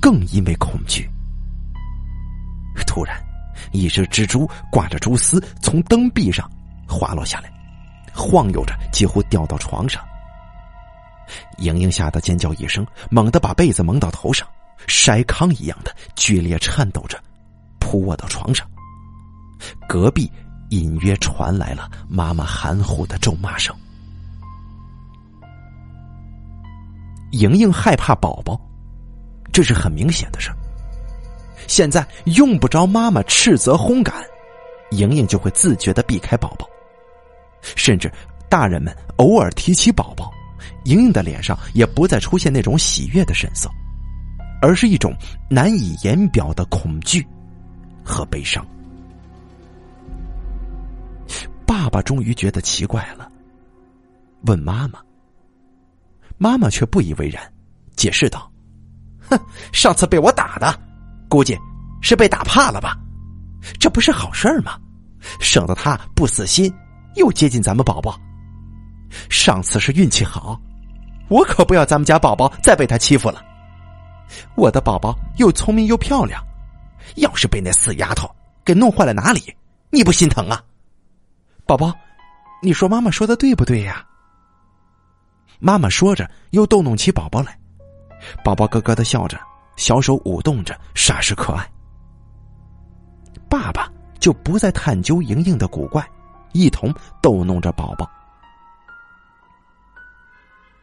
[0.00, 1.08] 更因为恐惧。
[2.86, 3.22] 突然，
[3.72, 6.50] 一只蜘蛛挂着蛛丝从灯壁上
[6.88, 7.52] 滑落下来，
[8.14, 10.02] 晃悠着几乎掉到床上。
[11.58, 14.48] 莹莹吓得尖叫一声，猛地把被子蒙到头上。
[14.86, 17.20] 筛糠一样的剧烈颤抖着，
[17.78, 18.66] 扑卧到床上。
[19.86, 20.30] 隔壁
[20.70, 23.74] 隐约传来了妈妈含糊的咒骂声。
[27.32, 28.58] 莹莹害怕宝宝，
[29.52, 30.50] 这是很明显的事
[31.66, 34.24] 现在用不着妈妈斥责轰赶，
[34.92, 36.66] 莹莹就会自觉的避开宝宝。
[37.62, 38.10] 甚至
[38.48, 40.30] 大人们偶尔提起宝宝，
[40.84, 43.70] 莹莹的脸上也不再出现那种喜悦的神色。
[44.60, 45.14] 而是一种
[45.48, 47.24] 难以言表的恐惧
[48.02, 48.66] 和悲伤。
[51.64, 53.30] 爸爸终于觉得奇怪了，
[54.46, 54.98] 问妈妈。
[56.38, 57.40] 妈妈却不以为然，
[57.94, 58.50] 解释道
[59.30, 59.38] ：“哼，
[59.72, 60.76] 上次被我打的，
[61.28, 61.56] 估计
[62.00, 62.98] 是被打怕了吧？
[63.78, 64.76] 这不是好事吗？
[65.38, 66.72] 省得他不死心，
[67.18, 68.18] 又接近咱们宝宝。
[69.28, 70.58] 上次是运气好，
[71.28, 73.44] 我可不要咱们家宝宝再被他欺负了。”
[74.56, 76.42] 我的宝宝又聪明又漂亮，
[77.16, 78.28] 要是被那死丫头
[78.64, 79.40] 给弄坏了哪里，
[79.90, 80.62] 你不心疼啊？
[81.64, 81.94] 宝宝，
[82.62, 84.04] 你说妈妈说的对不对呀？
[85.58, 87.58] 妈妈说着，又逗弄起宝宝来，
[88.44, 89.38] 宝宝咯咯的笑着，
[89.76, 91.66] 小手舞动着，煞是可爱。
[93.48, 93.90] 爸爸
[94.20, 96.06] 就不再探究莹莹的古怪，
[96.52, 96.92] 一同
[97.22, 98.08] 逗弄着宝宝。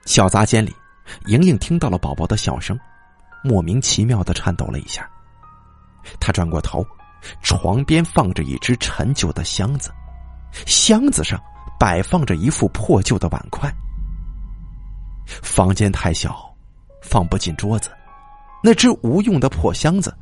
[0.05, 0.75] 小杂间里，
[1.25, 2.79] 莹莹听到了宝宝的笑声。
[3.43, 5.07] 莫名其妙的颤抖了一下，
[6.19, 6.83] 他转过头，
[7.43, 9.91] 床边放着一只陈旧的箱子，
[10.65, 11.39] 箱子上
[11.79, 13.71] 摆放着一副破旧的碗筷。
[15.27, 16.51] 房间太小，
[17.03, 17.91] 放不进桌子，
[18.63, 20.15] 那只无用的破箱子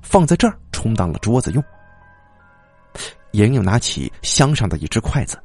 [0.00, 1.62] 放在这儿充当了桌子用。
[3.32, 5.36] 莹莹拿起箱上的一只筷子，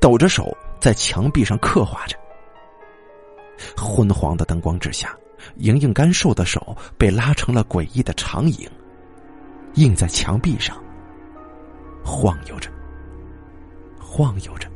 [0.00, 2.16] 抖着手在墙壁上刻画着。
[3.76, 5.16] 昏黄的灯光之下。
[5.56, 8.66] 莹莹干瘦的手被拉成了诡异的长影，
[9.74, 10.82] 映在墙壁上，
[12.02, 12.70] 晃悠着，
[14.00, 14.70] 晃悠着。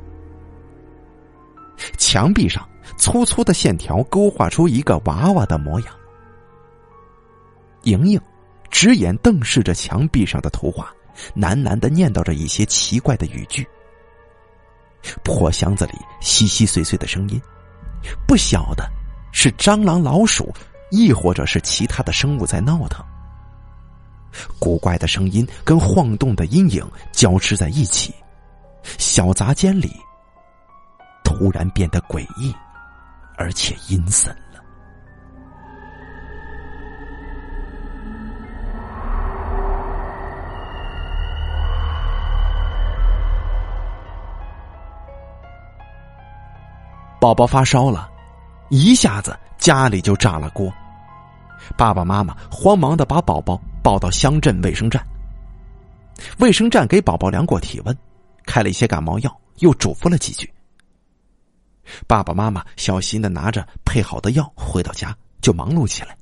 [1.96, 5.94] 墙壁上粗粗的线条勾画出一个娃娃的模样。
[7.84, 8.20] 莹莹
[8.68, 10.92] 直眼瞪视着墙壁上的图画，
[11.36, 13.66] 喃喃的念叨着一些奇怪的语句。
[15.22, 17.40] 破箱子里稀稀碎碎的声音，
[18.26, 18.88] 不小的。
[19.30, 20.52] 是蟑螂、老鼠，
[20.90, 23.04] 亦或者是其他的生物在闹腾。
[24.58, 28.12] 古怪的声音跟晃动的阴影交织在一起，
[28.96, 29.92] 小杂间里
[31.22, 32.52] 突然变得诡异，
[33.36, 34.34] 而且阴森
[47.20, 48.08] 宝宝发烧了。
[48.70, 50.70] 一下子家里就炸了锅，
[51.76, 55.02] 爸爸妈妈慌忙的把宝宝抱到乡镇卫生站。
[56.38, 57.96] 卫生站给宝宝量过体温，
[58.44, 60.52] 开了一些感冒药，又嘱咐了几句。
[62.06, 66.14] 爸爸妈妈小心的拿着配好的药回到家，就忙碌起来，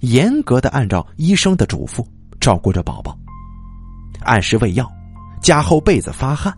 [0.00, 2.06] 严格的按照医生的嘱咐
[2.38, 3.16] 照顾着宝宝，
[4.20, 4.86] 按时喂药，
[5.40, 6.54] 加厚被子发汗。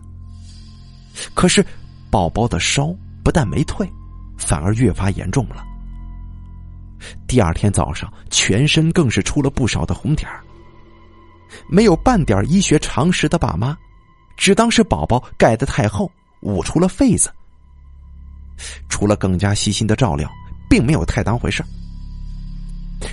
[1.33, 1.65] 可是
[2.09, 2.93] 宝宝的烧
[3.23, 3.91] 不但没退。
[4.35, 5.63] 反而越发严重了。
[7.27, 10.43] 第二天早上，全身更是出了不少的红点儿。
[11.69, 13.77] 没有半点医学常识的爸妈，
[14.35, 16.11] 只当是宝宝盖得太厚，
[16.41, 17.31] 捂出了痱子。
[18.89, 20.29] 除了更加细心的照料，
[20.67, 21.63] 并没有太当回事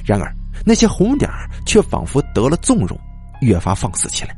[0.04, 0.34] 然而，
[0.64, 2.98] 那些红点儿却仿佛得了纵容，
[3.42, 4.34] 越发放肆起来，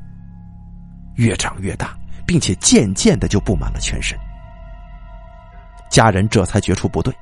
[1.14, 1.96] 越长越大，
[2.26, 4.18] 并且渐渐的就布满了全身。
[5.92, 7.14] 家人这才觉出不对，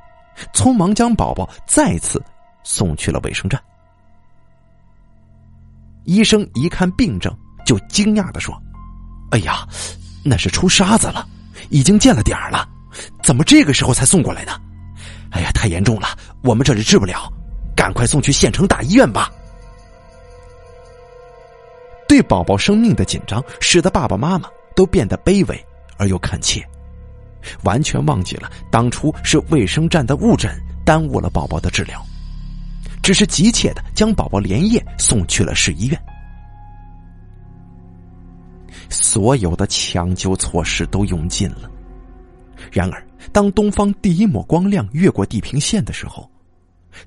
[0.54, 2.22] 匆忙将宝宝再次
[2.62, 3.60] 送去了卫生站。
[6.04, 8.56] 医生一看病症，就惊讶的说
[9.32, 9.66] ：“哎呀，
[10.24, 11.26] 那是出沙子了，
[11.68, 12.66] 已经见了点儿了，
[13.22, 14.52] 怎么这个时候才送过来呢？
[15.32, 17.30] 哎呀，太严重了，我们这里治不了，
[17.76, 19.30] 赶快送去县城大医院吧。”
[22.06, 25.66] 对宝宝生命的紧张，使得爸爸妈妈都变得卑微
[25.96, 26.66] 而又恳切，
[27.64, 30.50] 完全忘记了当初是卫生站的误诊
[30.84, 32.04] 耽误了宝宝的治疗。
[33.02, 36.00] 只是急切的将宝宝连夜送去了市医院，
[38.90, 41.70] 所有的抢救措施都用尽了。
[42.70, 46.30] 然而，当东方第一抹光亮越过地平线的时候，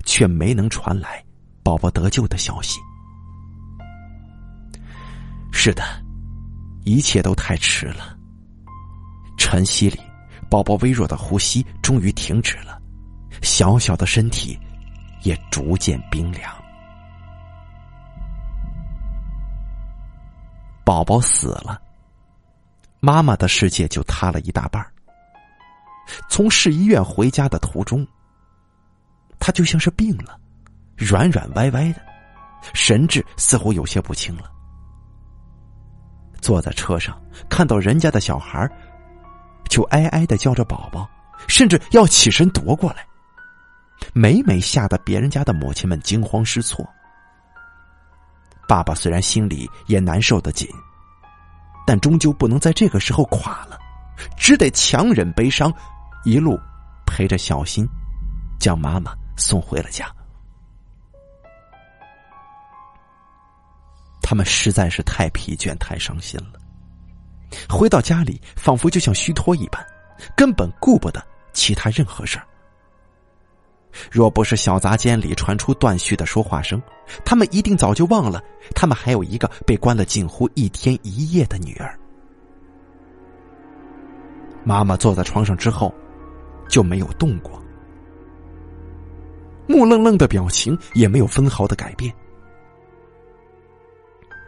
[0.04, 1.24] 却没能传来
[1.62, 2.80] 宝宝得救的消息。
[5.52, 5.84] 是的，
[6.84, 8.18] 一切都太迟了。
[9.38, 10.00] 晨曦里，
[10.54, 12.80] 宝宝微弱的呼吸终于停止了，
[13.42, 14.56] 小小的身体。
[15.24, 16.54] 也逐渐冰凉。
[20.84, 21.80] 宝宝死了，
[23.00, 24.86] 妈妈的世界就塌了一大半。
[26.28, 28.06] 从市医院回家的途中，
[29.40, 30.38] 他就像是病了，
[30.94, 32.02] 软软歪歪的，
[32.74, 34.52] 神志似乎有些不清了。
[36.42, 38.70] 坐在车上，看到人家的小孩，
[39.74, 41.10] 就哀哀的叫着宝宝，
[41.48, 43.04] 甚至要起身夺过来。
[44.12, 46.88] 每每吓得别人家的母亲们惊慌失措，
[48.68, 50.68] 爸爸虽然心里也难受的紧，
[51.84, 53.76] 但终究不能在这个时候垮了，
[54.36, 55.74] 只得强忍悲伤，
[56.22, 56.56] 一路
[57.04, 57.84] 陪着小新，
[58.60, 60.06] 将妈妈送回了家。
[64.22, 66.60] 他们实在是太疲倦、太伤心了，
[67.68, 69.84] 回到家里仿佛就像虚脱一般，
[70.36, 72.46] 根本顾不得其他任何事儿。
[74.10, 76.82] 若不是小杂间里传出断续的说话声，
[77.24, 78.42] 他们一定早就忘了，
[78.74, 81.96] 他们还有一个被关了近乎一天一夜的女儿。
[84.64, 85.94] 妈妈坐在床上之后，
[86.68, 87.62] 就没有动过，
[89.68, 92.12] 木愣愣的表情也没有分毫的改变。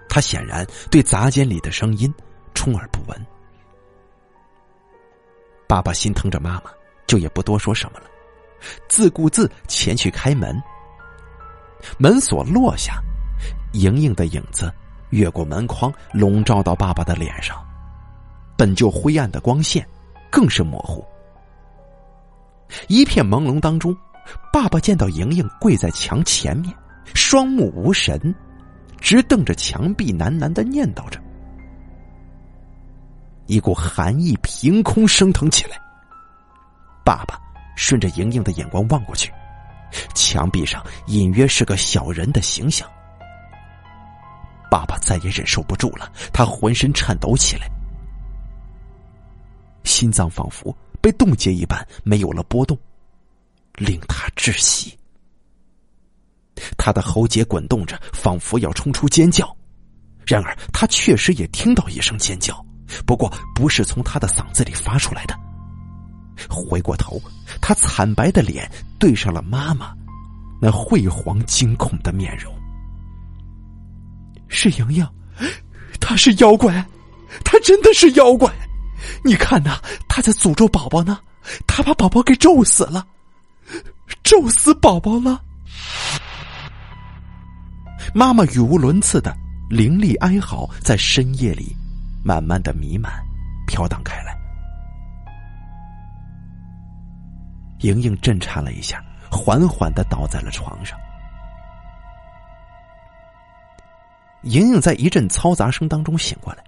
[0.08, 2.12] 他显然对杂间里的声音
[2.56, 3.26] 充耳不闻。
[5.68, 6.70] 爸爸心疼着妈妈，
[7.06, 8.06] 就也不多说什么了。
[8.88, 10.60] 自顾自前去开门，
[11.98, 13.00] 门锁落下，
[13.74, 14.72] 莹莹的影子
[15.10, 17.56] 越过门框，笼罩到爸爸的脸上。
[18.56, 19.86] 本就灰暗的光线
[20.30, 21.04] 更是模糊。
[22.88, 23.94] 一片朦胧当中，
[24.52, 26.74] 爸爸见到莹莹跪在墙前面，
[27.14, 28.34] 双目无神，
[28.98, 31.20] 直瞪着墙壁，喃喃的念叨着。
[33.46, 35.80] 一股寒意凭空升腾起来，
[37.04, 37.40] 爸爸。
[37.78, 39.30] 顺着莹莹的眼光望过去，
[40.14, 42.90] 墙壁上隐约是个小人的形象。
[44.70, 47.68] 爸爸再也忍受不住了，他浑身颤抖起来，
[49.84, 52.78] 心脏仿佛被冻结一般，没有了波动，
[53.74, 54.98] 令他窒息。
[56.78, 59.54] 他的喉结滚动着，仿佛要冲出尖叫。
[60.26, 62.65] 然而，他确实也听到一声尖叫，
[63.04, 65.38] 不过不是从他的嗓子里发出来的。
[66.48, 67.20] 回过头，
[67.60, 69.92] 他惨白的脸对上了妈妈
[70.60, 72.52] 那晦黄惊恐的面容。
[74.48, 75.06] 是莹莹，
[76.00, 76.84] 他是妖怪，
[77.44, 78.52] 他真的是妖怪！
[79.24, 81.18] 你看呐，他在诅咒宝宝呢，
[81.66, 83.06] 他把宝宝给咒死了，
[84.22, 85.42] 咒死宝宝了。
[88.14, 89.36] 妈妈语无伦次的
[89.68, 91.76] 凌厉哀嚎在深夜里
[92.26, 93.12] 慢慢的弥漫、
[93.68, 94.36] 飘荡开来。
[97.82, 99.00] 莹莹震颤了一下，
[99.30, 100.98] 缓缓的倒在了床上。
[104.42, 106.64] 莹莹在一阵嘈杂声当中醒过来，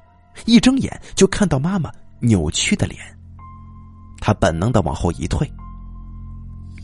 [0.47, 1.91] 一睁眼就看到妈妈
[2.21, 3.03] 扭曲的脸，
[4.21, 5.51] 她本能的往后一退。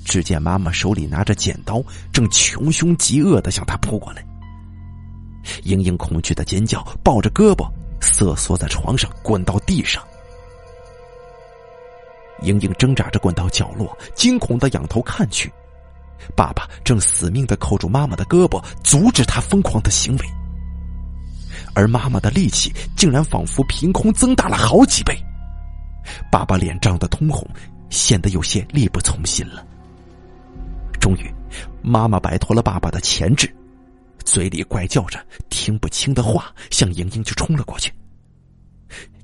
[0.04, 1.80] 只见妈妈手里拿着剪刀，
[2.12, 4.24] 正穷凶极恶的向她扑过来。
[5.62, 7.70] 莹莹恐惧的尖叫，抱着胳膊
[8.14, 10.00] 瑟缩在床上，滚到地上。
[12.42, 15.52] 莹莹挣扎着滚到角落，惊恐的仰头看去，
[16.36, 20.26] 爸爸正死命的扣住妈妈的胳膊，阻止她疯狂的行为。
[21.74, 25.12] 而妈妈的力气竟然仿佛凭空增大了好几倍。
[26.30, 27.44] 爸爸脸涨得通红，
[27.90, 29.66] 显得有些力不从心了。
[31.00, 31.34] 终于，
[31.82, 33.52] 妈妈摆脱了爸爸的钳制，
[34.24, 35.18] 嘴里怪叫着
[35.50, 37.92] 听不清的话，向莹莹就冲了过去。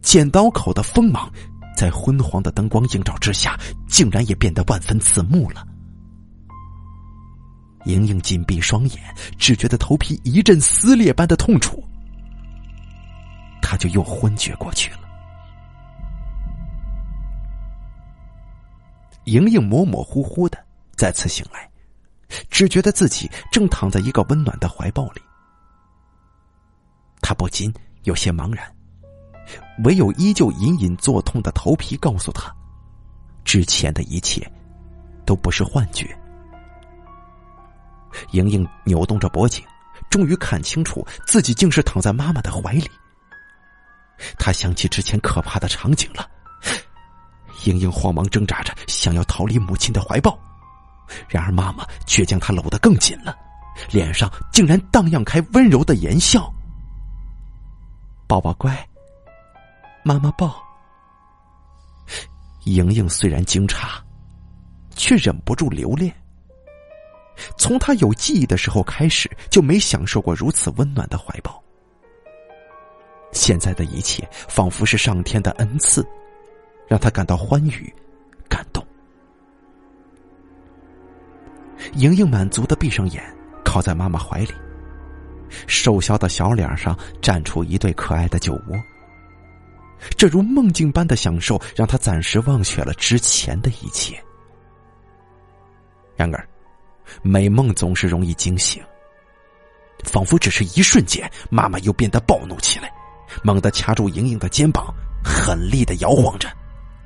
[0.02, 1.30] 剪刀口的锋芒，
[1.76, 5.66] 在昏黄的灯光映照之下，竟然也变得万分刺目了。
[7.84, 11.82] 莹莹紧闭双眼，只觉得头皮一阵撕裂般的痛楚，
[13.62, 15.00] 她就又昏厥过去了。
[19.24, 20.58] 莹莹模模糊糊的
[20.96, 21.68] 再次醒来。
[22.48, 25.20] 只觉得自己正躺在一个温暖的怀抱里，
[27.20, 27.74] 他不禁
[28.04, 28.72] 有些茫然，
[29.84, 32.54] 唯有依旧隐隐作痛的头皮告诉他，
[33.44, 34.50] 之前的一切
[35.24, 36.16] 都不是幻觉。
[38.32, 39.64] 莹莹扭动着脖颈，
[40.10, 42.90] 终于看清楚自己竟是躺在妈妈的怀里。
[44.38, 46.28] 他想起之前可怕的场景了，
[47.64, 50.38] 莹莹慌忙挣扎着想要逃离母亲的怀抱。
[51.28, 53.34] 然而，妈妈却将她搂得更紧了，
[53.90, 56.52] 脸上竟然荡漾开温柔的言笑。
[58.28, 58.88] 宝宝乖，
[60.02, 60.62] 妈妈抱。
[62.64, 63.98] 莹莹虽然惊诧，
[64.94, 66.14] 却忍不住留恋。
[67.56, 71.62] 从她有记忆的时候开始，就没享受过如此温暖的怀抱。
[73.32, 76.06] 现在的一切仿佛是上天的恩赐，
[76.86, 77.94] 让她感到欢愉、
[78.48, 78.84] 感动。
[81.94, 83.24] 莹莹满足的闭上眼，
[83.64, 84.52] 靠在妈妈怀里。
[85.66, 88.76] 瘦削的小脸上绽出一对可爱的酒窝。
[90.16, 94.22] 这如梦境般的享受，让他暂时忘却了之前的一切。
[96.16, 96.48] 然而，
[97.22, 98.82] 美梦总是容易惊醒。
[100.04, 102.90] 仿佛只是一瞬间，妈妈又变得暴怒起来，
[103.42, 106.48] 猛地掐住莹莹的肩膀，狠力的摇晃着：“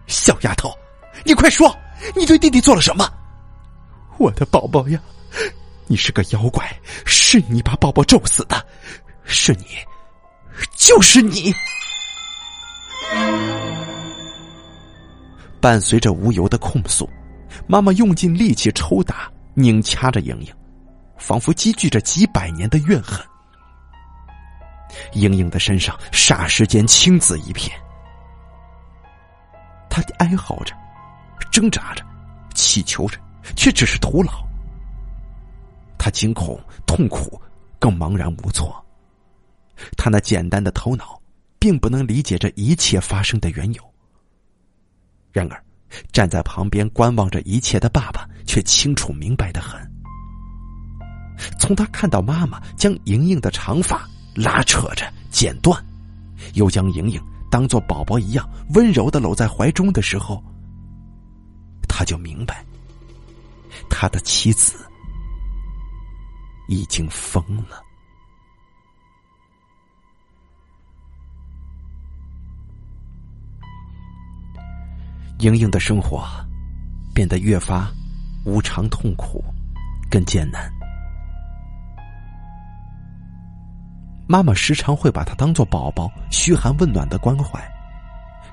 [0.06, 0.72] 小丫头，
[1.24, 1.76] 你快说，
[2.14, 3.12] 你对弟弟做了什么？”
[4.18, 5.00] 我的宝宝呀，
[5.88, 6.64] 你是个妖怪，
[7.04, 8.64] 是你把宝宝咒死的，
[9.24, 9.66] 是你，
[10.76, 11.52] 就是你。
[15.60, 17.08] 伴随着无由的控诉，
[17.66, 20.54] 妈妈用尽力气抽打、拧掐着莹莹，
[21.16, 23.24] 仿佛积聚着几百年的怨恨。
[25.14, 27.76] 莹莹的身上霎时间青紫一片，
[29.88, 30.74] 她哀嚎着，
[31.50, 32.04] 挣扎着，
[32.54, 33.18] 祈求着。
[33.56, 34.32] 却只是徒劳。
[35.98, 37.38] 她惊恐、痛苦，
[37.78, 38.74] 更茫然无措。
[39.98, 41.20] 她那简单的头脑，
[41.64, 43.82] 并不能理解这一切发生的缘由。
[45.32, 45.64] 然而，
[46.12, 49.80] 站在旁边观望着一切的爸爸，却清楚明白的很。
[51.58, 55.82] 从他看到妈妈将莹莹的长发拉扯着剪断，
[56.52, 57.18] 又将莹莹
[57.50, 60.44] 当做宝宝一样温柔的搂在怀中的时候，
[61.88, 62.62] 他就明白。
[63.88, 64.84] 他的妻子
[66.68, 67.82] 已经疯了。
[75.44, 76.24] 莹莹的生活
[77.14, 77.92] 变得越发
[78.46, 79.44] 无常、痛苦、
[80.10, 80.72] 更艰难。
[84.26, 87.60] 妈妈时常会把她当做宝宝，嘘寒问暖的关怀；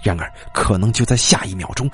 [0.03, 1.89] 然而，可能就在下一秒钟，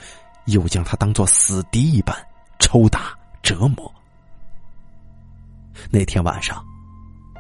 [0.46, 2.16] 又将她当做死敌一般
[2.58, 3.16] 抽打。
[3.44, 3.90] 折磨。
[5.90, 6.62] 那天晚上，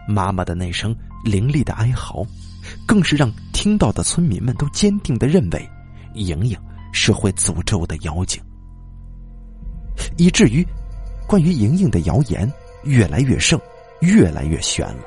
[0.07, 0.95] 妈妈的那声
[1.25, 2.25] 凌厉的哀嚎，
[2.85, 5.69] 更是让听到的村民们都坚定的认为，
[6.13, 6.57] 莹莹
[6.91, 8.41] 是会诅咒的妖精，
[10.17, 10.65] 以至于
[11.27, 12.51] 关于莹莹的谣言
[12.83, 13.59] 越来越盛，
[14.01, 15.03] 越来越悬了，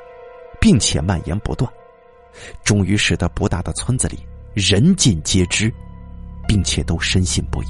[0.59, 1.71] 并且蔓延不断，
[2.63, 4.19] 终于使得不大的村子里
[4.53, 5.73] 人尽皆知，
[6.47, 7.67] 并且都深信不疑。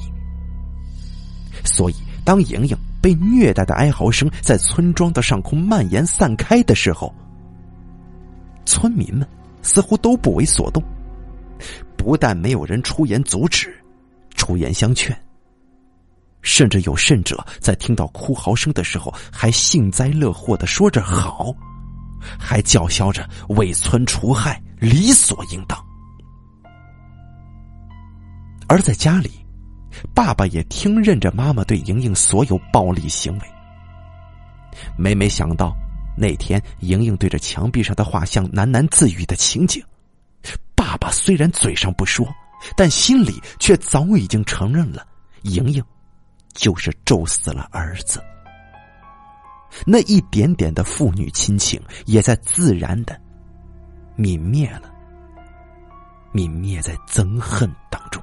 [1.64, 2.78] 所以，当莹莹。
[3.01, 7.12] 被虐待的哀嚎声在村庄的上空蔓延散开的时候，
[8.64, 9.28] 村民们
[9.64, 10.84] 似乎都不为所动，
[11.97, 13.76] 不但没有人出言阻止、
[14.41, 15.15] 出言相劝，
[16.41, 21.53] 甚至有甚者在听到哭嚎声的时候还幸灾乐祸的说着好，
[22.39, 25.77] 还叫嚣着为村除害理所应当，
[28.67, 29.29] 而在家里。
[30.15, 33.41] 爸爸也听任着妈妈对莹莹所有暴力行为。
[34.97, 35.75] 每每想到
[36.17, 39.83] 那天莹莹对着墙壁上的画像喃喃自语的情景，
[40.75, 42.25] 爸爸虽然嘴上不说，
[42.76, 45.05] 但心里却早已经承认了
[45.43, 45.84] 莹莹
[46.53, 48.24] 就是咒死了儿子。
[49.86, 53.20] 那一点点的父女亲情，也在自然的
[54.18, 54.91] 泯灭了，
[56.34, 58.22] 泯灭在憎恨当中。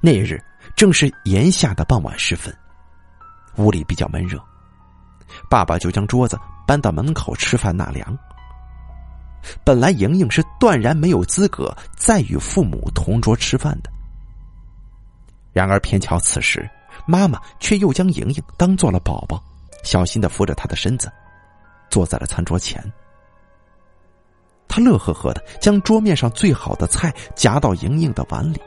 [0.00, 0.42] 那日
[0.74, 2.52] 正是炎夏的傍晚时分，
[3.56, 4.42] 屋里比较闷热，
[5.48, 6.36] 爸爸就将桌子
[6.66, 8.18] 搬到门口吃饭纳凉。
[9.64, 13.90] 本来莹莹是断然没有资格再与父母同桌吃饭的，
[15.52, 16.68] 然而偏巧此时，
[17.06, 19.42] 妈妈却又将莹莹当做了宝宝，
[19.82, 21.10] 小心的扶着她的身子，
[21.90, 22.82] 坐在了餐桌前。
[24.68, 28.60] 他乐呵呵的将桌面上最好的菜夹到莹莹的碗里。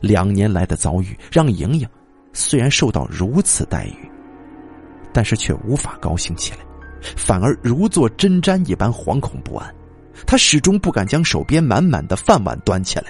[0.00, 1.86] 两年来的遭遇让莹莹
[2.32, 4.10] 虽然受到如此待遇，
[5.12, 6.69] 但是却无法高兴起来。
[7.16, 9.74] 反而如坐针毡一般惶恐不安，
[10.26, 13.06] 他始终不敢将手边满满的饭碗端起来。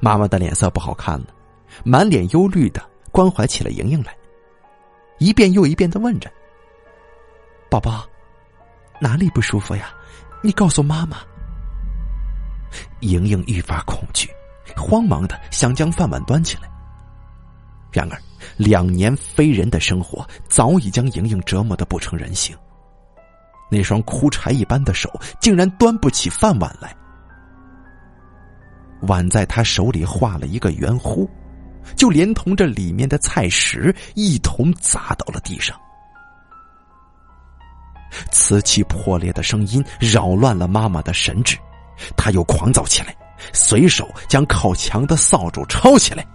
[0.00, 1.26] 妈妈的脸色不好看了，
[1.84, 4.16] 满脸忧虑的关怀起了莹莹来，
[5.18, 6.30] 一遍又一遍的问着
[7.68, 8.08] ：“宝宝，
[9.00, 9.92] 哪里不舒服呀？
[10.42, 11.18] 你告诉妈妈。”
[13.00, 14.28] 莹莹愈发恐惧，
[14.76, 16.70] 慌忙的想将饭碗端起来。
[17.90, 18.22] 然而，
[18.56, 22.56] 两年非人的生活早已将莹莹折磨的不成人形。
[23.70, 25.10] 那双枯柴一般的手
[25.40, 26.96] 竟然端不起饭碗来，
[29.02, 31.28] 碗在他手里画了一个圆弧，
[31.94, 35.78] 就连同着里面的菜食一同砸到了地上。
[38.30, 41.58] 瓷器破裂的声音扰乱了妈妈的神智，
[42.16, 43.14] 她又狂躁起来，
[43.52, 46.26] 随手将靠墙的扫帚抄起来。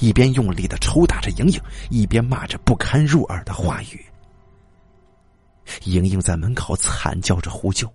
[0.00, 1.60] 一边用力的抽打着莹莹，
[1.90, 4.04] 一边骂着不堪入耳的话语。
[5.84, 7.90] 莹莹在门口惨叫着呼救，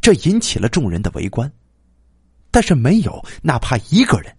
[0.00, 1.50] 这引起了众人的围观，
[2.50, 4.34] 但是没有哪怕一个人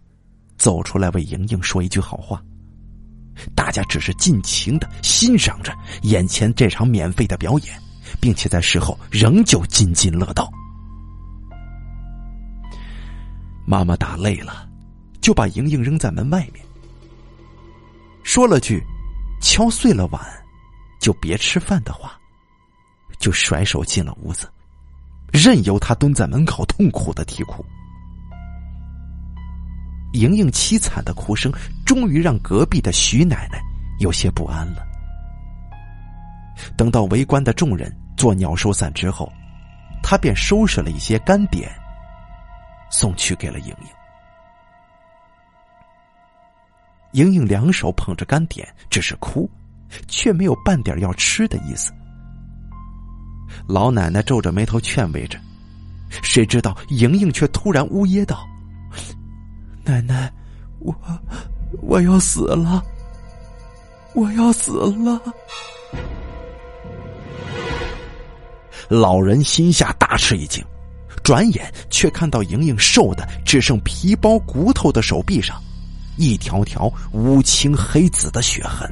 [0.58, 2.42] 走出来为莹莹说一句好话。
[3.54, 7.78] 大家只是尽情的欣赏着眼前这场免费的表演，
[8.22, 10.50] 并且在事后仍旧津津乐道。
[13.66, 14.70] 妈妈打累了。
[15.26, 16.64] 就把莹莹扔在门外面，
[18.22, 18.80] 说了句
[19.42, 20.24] “敲碎了碗，
[21.02, 22.16] 就别吃饭”的话，
[23.18, 24.48] 就甩手进了屋子，
[25.34, 27.66] 任由他蹲在门口痛苦的啼哭。
[30.14, 31.52] 莹莹凄惨的哭声，
[31.84, 33.60] 终于让隔壁的徐奶奶
[33.98, 34.86] 有些不安了。
[36.78, 39.34] 等到围观的众人作鸟兽散之后，
[40.04, 41.76] 他便收拾了一些干点，
[42.92, 43.88] 送去给了莹莹。
[47.16, 49.50] 莹莹两手捧着干点，只是哭，
[50.06, 51.94] 却没有半点要吃的意思。
[53.68, 55.40] 老奶奶皱着眉头劝慰着，
[56.22, 58.46] 谁知道莹莹却突然呜咽道
[59.86, 60.30] ：“奶奶，
[60.80, 60.94] 我
[61.82, 62.84] 我要死了，
[64.14, 65.22] 我要死了。”
[68.90, 70.62] 老人心下大吃一惊，
[71.24, 75.62] 转眼却看到莹莹瘦的只剩皮包骨头的手臂上。
[76.18, 78.90] 一条条乌青黑紫的血痕，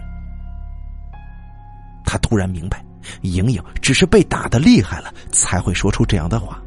[2.06, 2.84] 他突然明白，
[3.22, 6.62] 莹莹只是被打的厉害了，才会说出这样的话，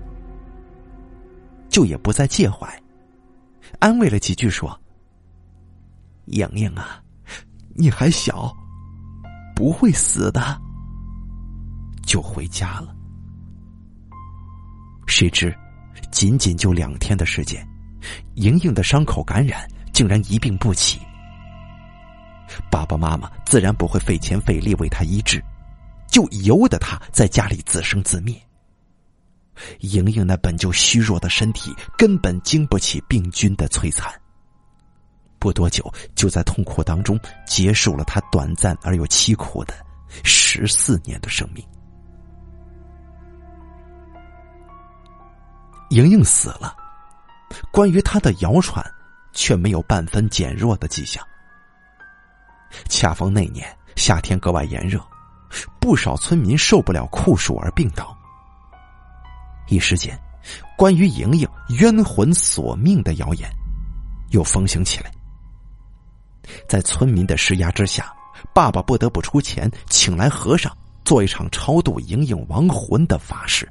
[1.68, 2.68] 就也不再介怀，
[3.78, 4.78] 安慰了几句说
[6.26, 7.02] ：“莹莹啊，
[7.74, 8.54] 你还小，
[9.54, 10.60] 不会死的。”
[12.06, 12.94] 就回家了。
[15.08, 15.52] 谁知，
[16.12, 17.66] 仅仅就两天的时间，
[18.34, 19.68] 莹莹的伤口感染。
[19.96, 21.00] 竟然一病不起，
[22.70, 25.42] 爸爸妈妈自然不会费钱费力为他医治，
[26.06, 28.38] 就由得他在家里自生自灭。
[29.80, 34.12] 莹莹那本就虚弱的身体根本经不起病菌的摧残，
[35.38, 39.72] 不多久就在痛苦当中结束了他短暂而又凄苦的
[40.22, 41.66] 十四年的生命。
[45.88, 46.76] 莹莹死了，
[47.72, 48.84] 关于他的谣传。
[49.36, 51.24] 却没有半分减弱的迹象。
[52.88, 53.64] 恰逢那年
[53.94, 55.00] 夏天格外炎热，
[55.78, 58.16] 不少村民受不了酷暑而病倒。
[59.68, 60.18] 一时间，
[60.76, 63.48] 关于莹莹冤魂索命的谣言
[64.30, 65.12] 又风行起来。
[66.68, 68.12] 在村民的施压之下，
[68.54, 73.70] 爸爸不得不出钱请来和尚做一场超度莹莹亡魂的法事。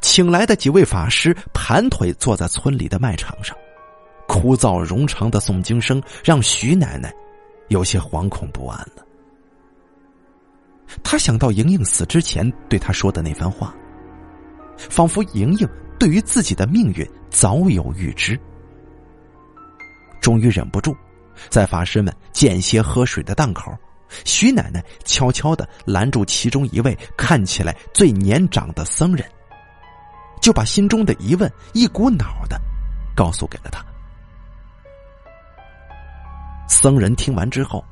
[0.00, 3.56] 请来的几位法师盘腿坐在村里的卖场上，
[4.26, 7.12] 枯燥冗长的诵经声让徐奶奶
[7.68, 9.04] 有些惶恐不安了。
[11.02, 13.74] 他想到莹莹死之前对他说的那番话，
[14.76, 15.68] 仿佛莹莹
[15.98, 18.38] 对于自己的命运早有预知。
[20.20, 20.94] 终于忍不住，
[21.48, 23.72] 在法师们间歇喝水的档口，
[24.24, 29.24] 徐奶奶悄悄的拦住其中一位看起来最年长的僧人，
[30.40, 32.60] 就把心中的疑问一股脑的
[33.14, 33.84] 告诉给了他。
[36.68, 37.84] 僧人听完之后，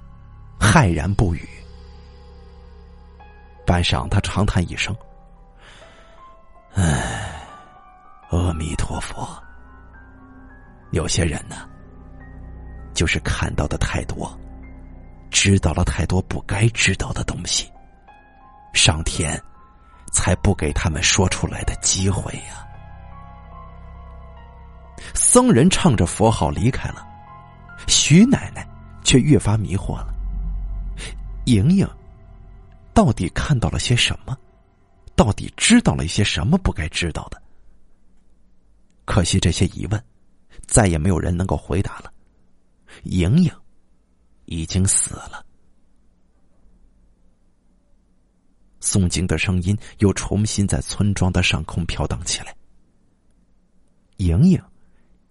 [0.58, 1.46] 骇然不语。
[3.66, 4.96] 半晌，他长叹一声
[6.72, 7.42] ：“唉，
[8.30, 9.28] 阿弥陀佛。
[10.92, 11.68] 有些人呢，
[12.94, 14.26] 就是看到的太多，
[15.30, 17.70] 知道了太多不该知道的东西，
[18.72, 19.38] 上天
[20.12, 22.66] 才不给他们说出来的机会呀。”
[25.14, 27.06] 僧人唱着佛号离开了，
[27.86, 28.68] 徐奶奶
[29.04, 30.14] 却越发迷惑了。
[31.46, 31.88] 莹莹。
[32.92, 34.36] 到底看到了些什么？
[35.14, 37.40] 到底知道了一些什么不该知道的？
[39.04, 40.04] 可惜这些疑问，
[40.66, 42.12] 再也没有人能够回答了。
[43.04, 43.52] 莹莹
[44.46, 45.46] 已经死了。
[48.88, 52.56] 诵经的声音又重新在村庄的上空飘荡起来。
[54.16, 54.60] 莹莹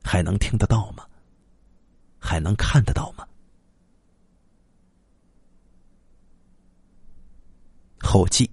[0.03, 1.03] 还能听得到吗？
[2.19, 3.25] 还能看得到吗？
[7.99, 8.49] 后记，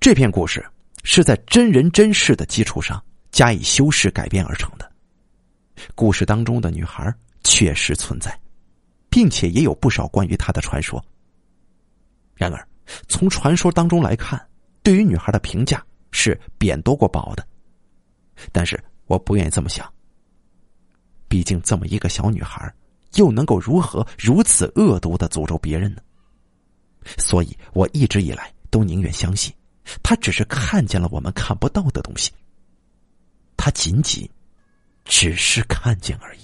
[0.00, 0.64] 这篇故事
[1.04, 4.90] 是在真人真事的基础上加以修饰改编而成的。
[5.94, 8.38] 故事当中的女孩确实存在，
[9.08, 11.02] 并且也有不少关于她的传说。
[12.34, 12.68] 然而，
[13.08, 14.40] 从传说当中来看，
[14.82, 17.46] 对于女孩的评价是贬多过褒的。
[18.50, 19.90] 但是，我不愿意这么想。
[21.28, 22.72] 毕竟，这么一个小女孩，
[23.14, 26.02] 又能够如何如此恶毒的诅咒别人呢？
[27.18, 29.54] 所以，我一直以来都宁愿相信，
[30.02, 32.32] 他只是看见了我们看不到的东西。
[33.56, 34.28] 他仅仅
[35.04, 36.43] 只是看见而已。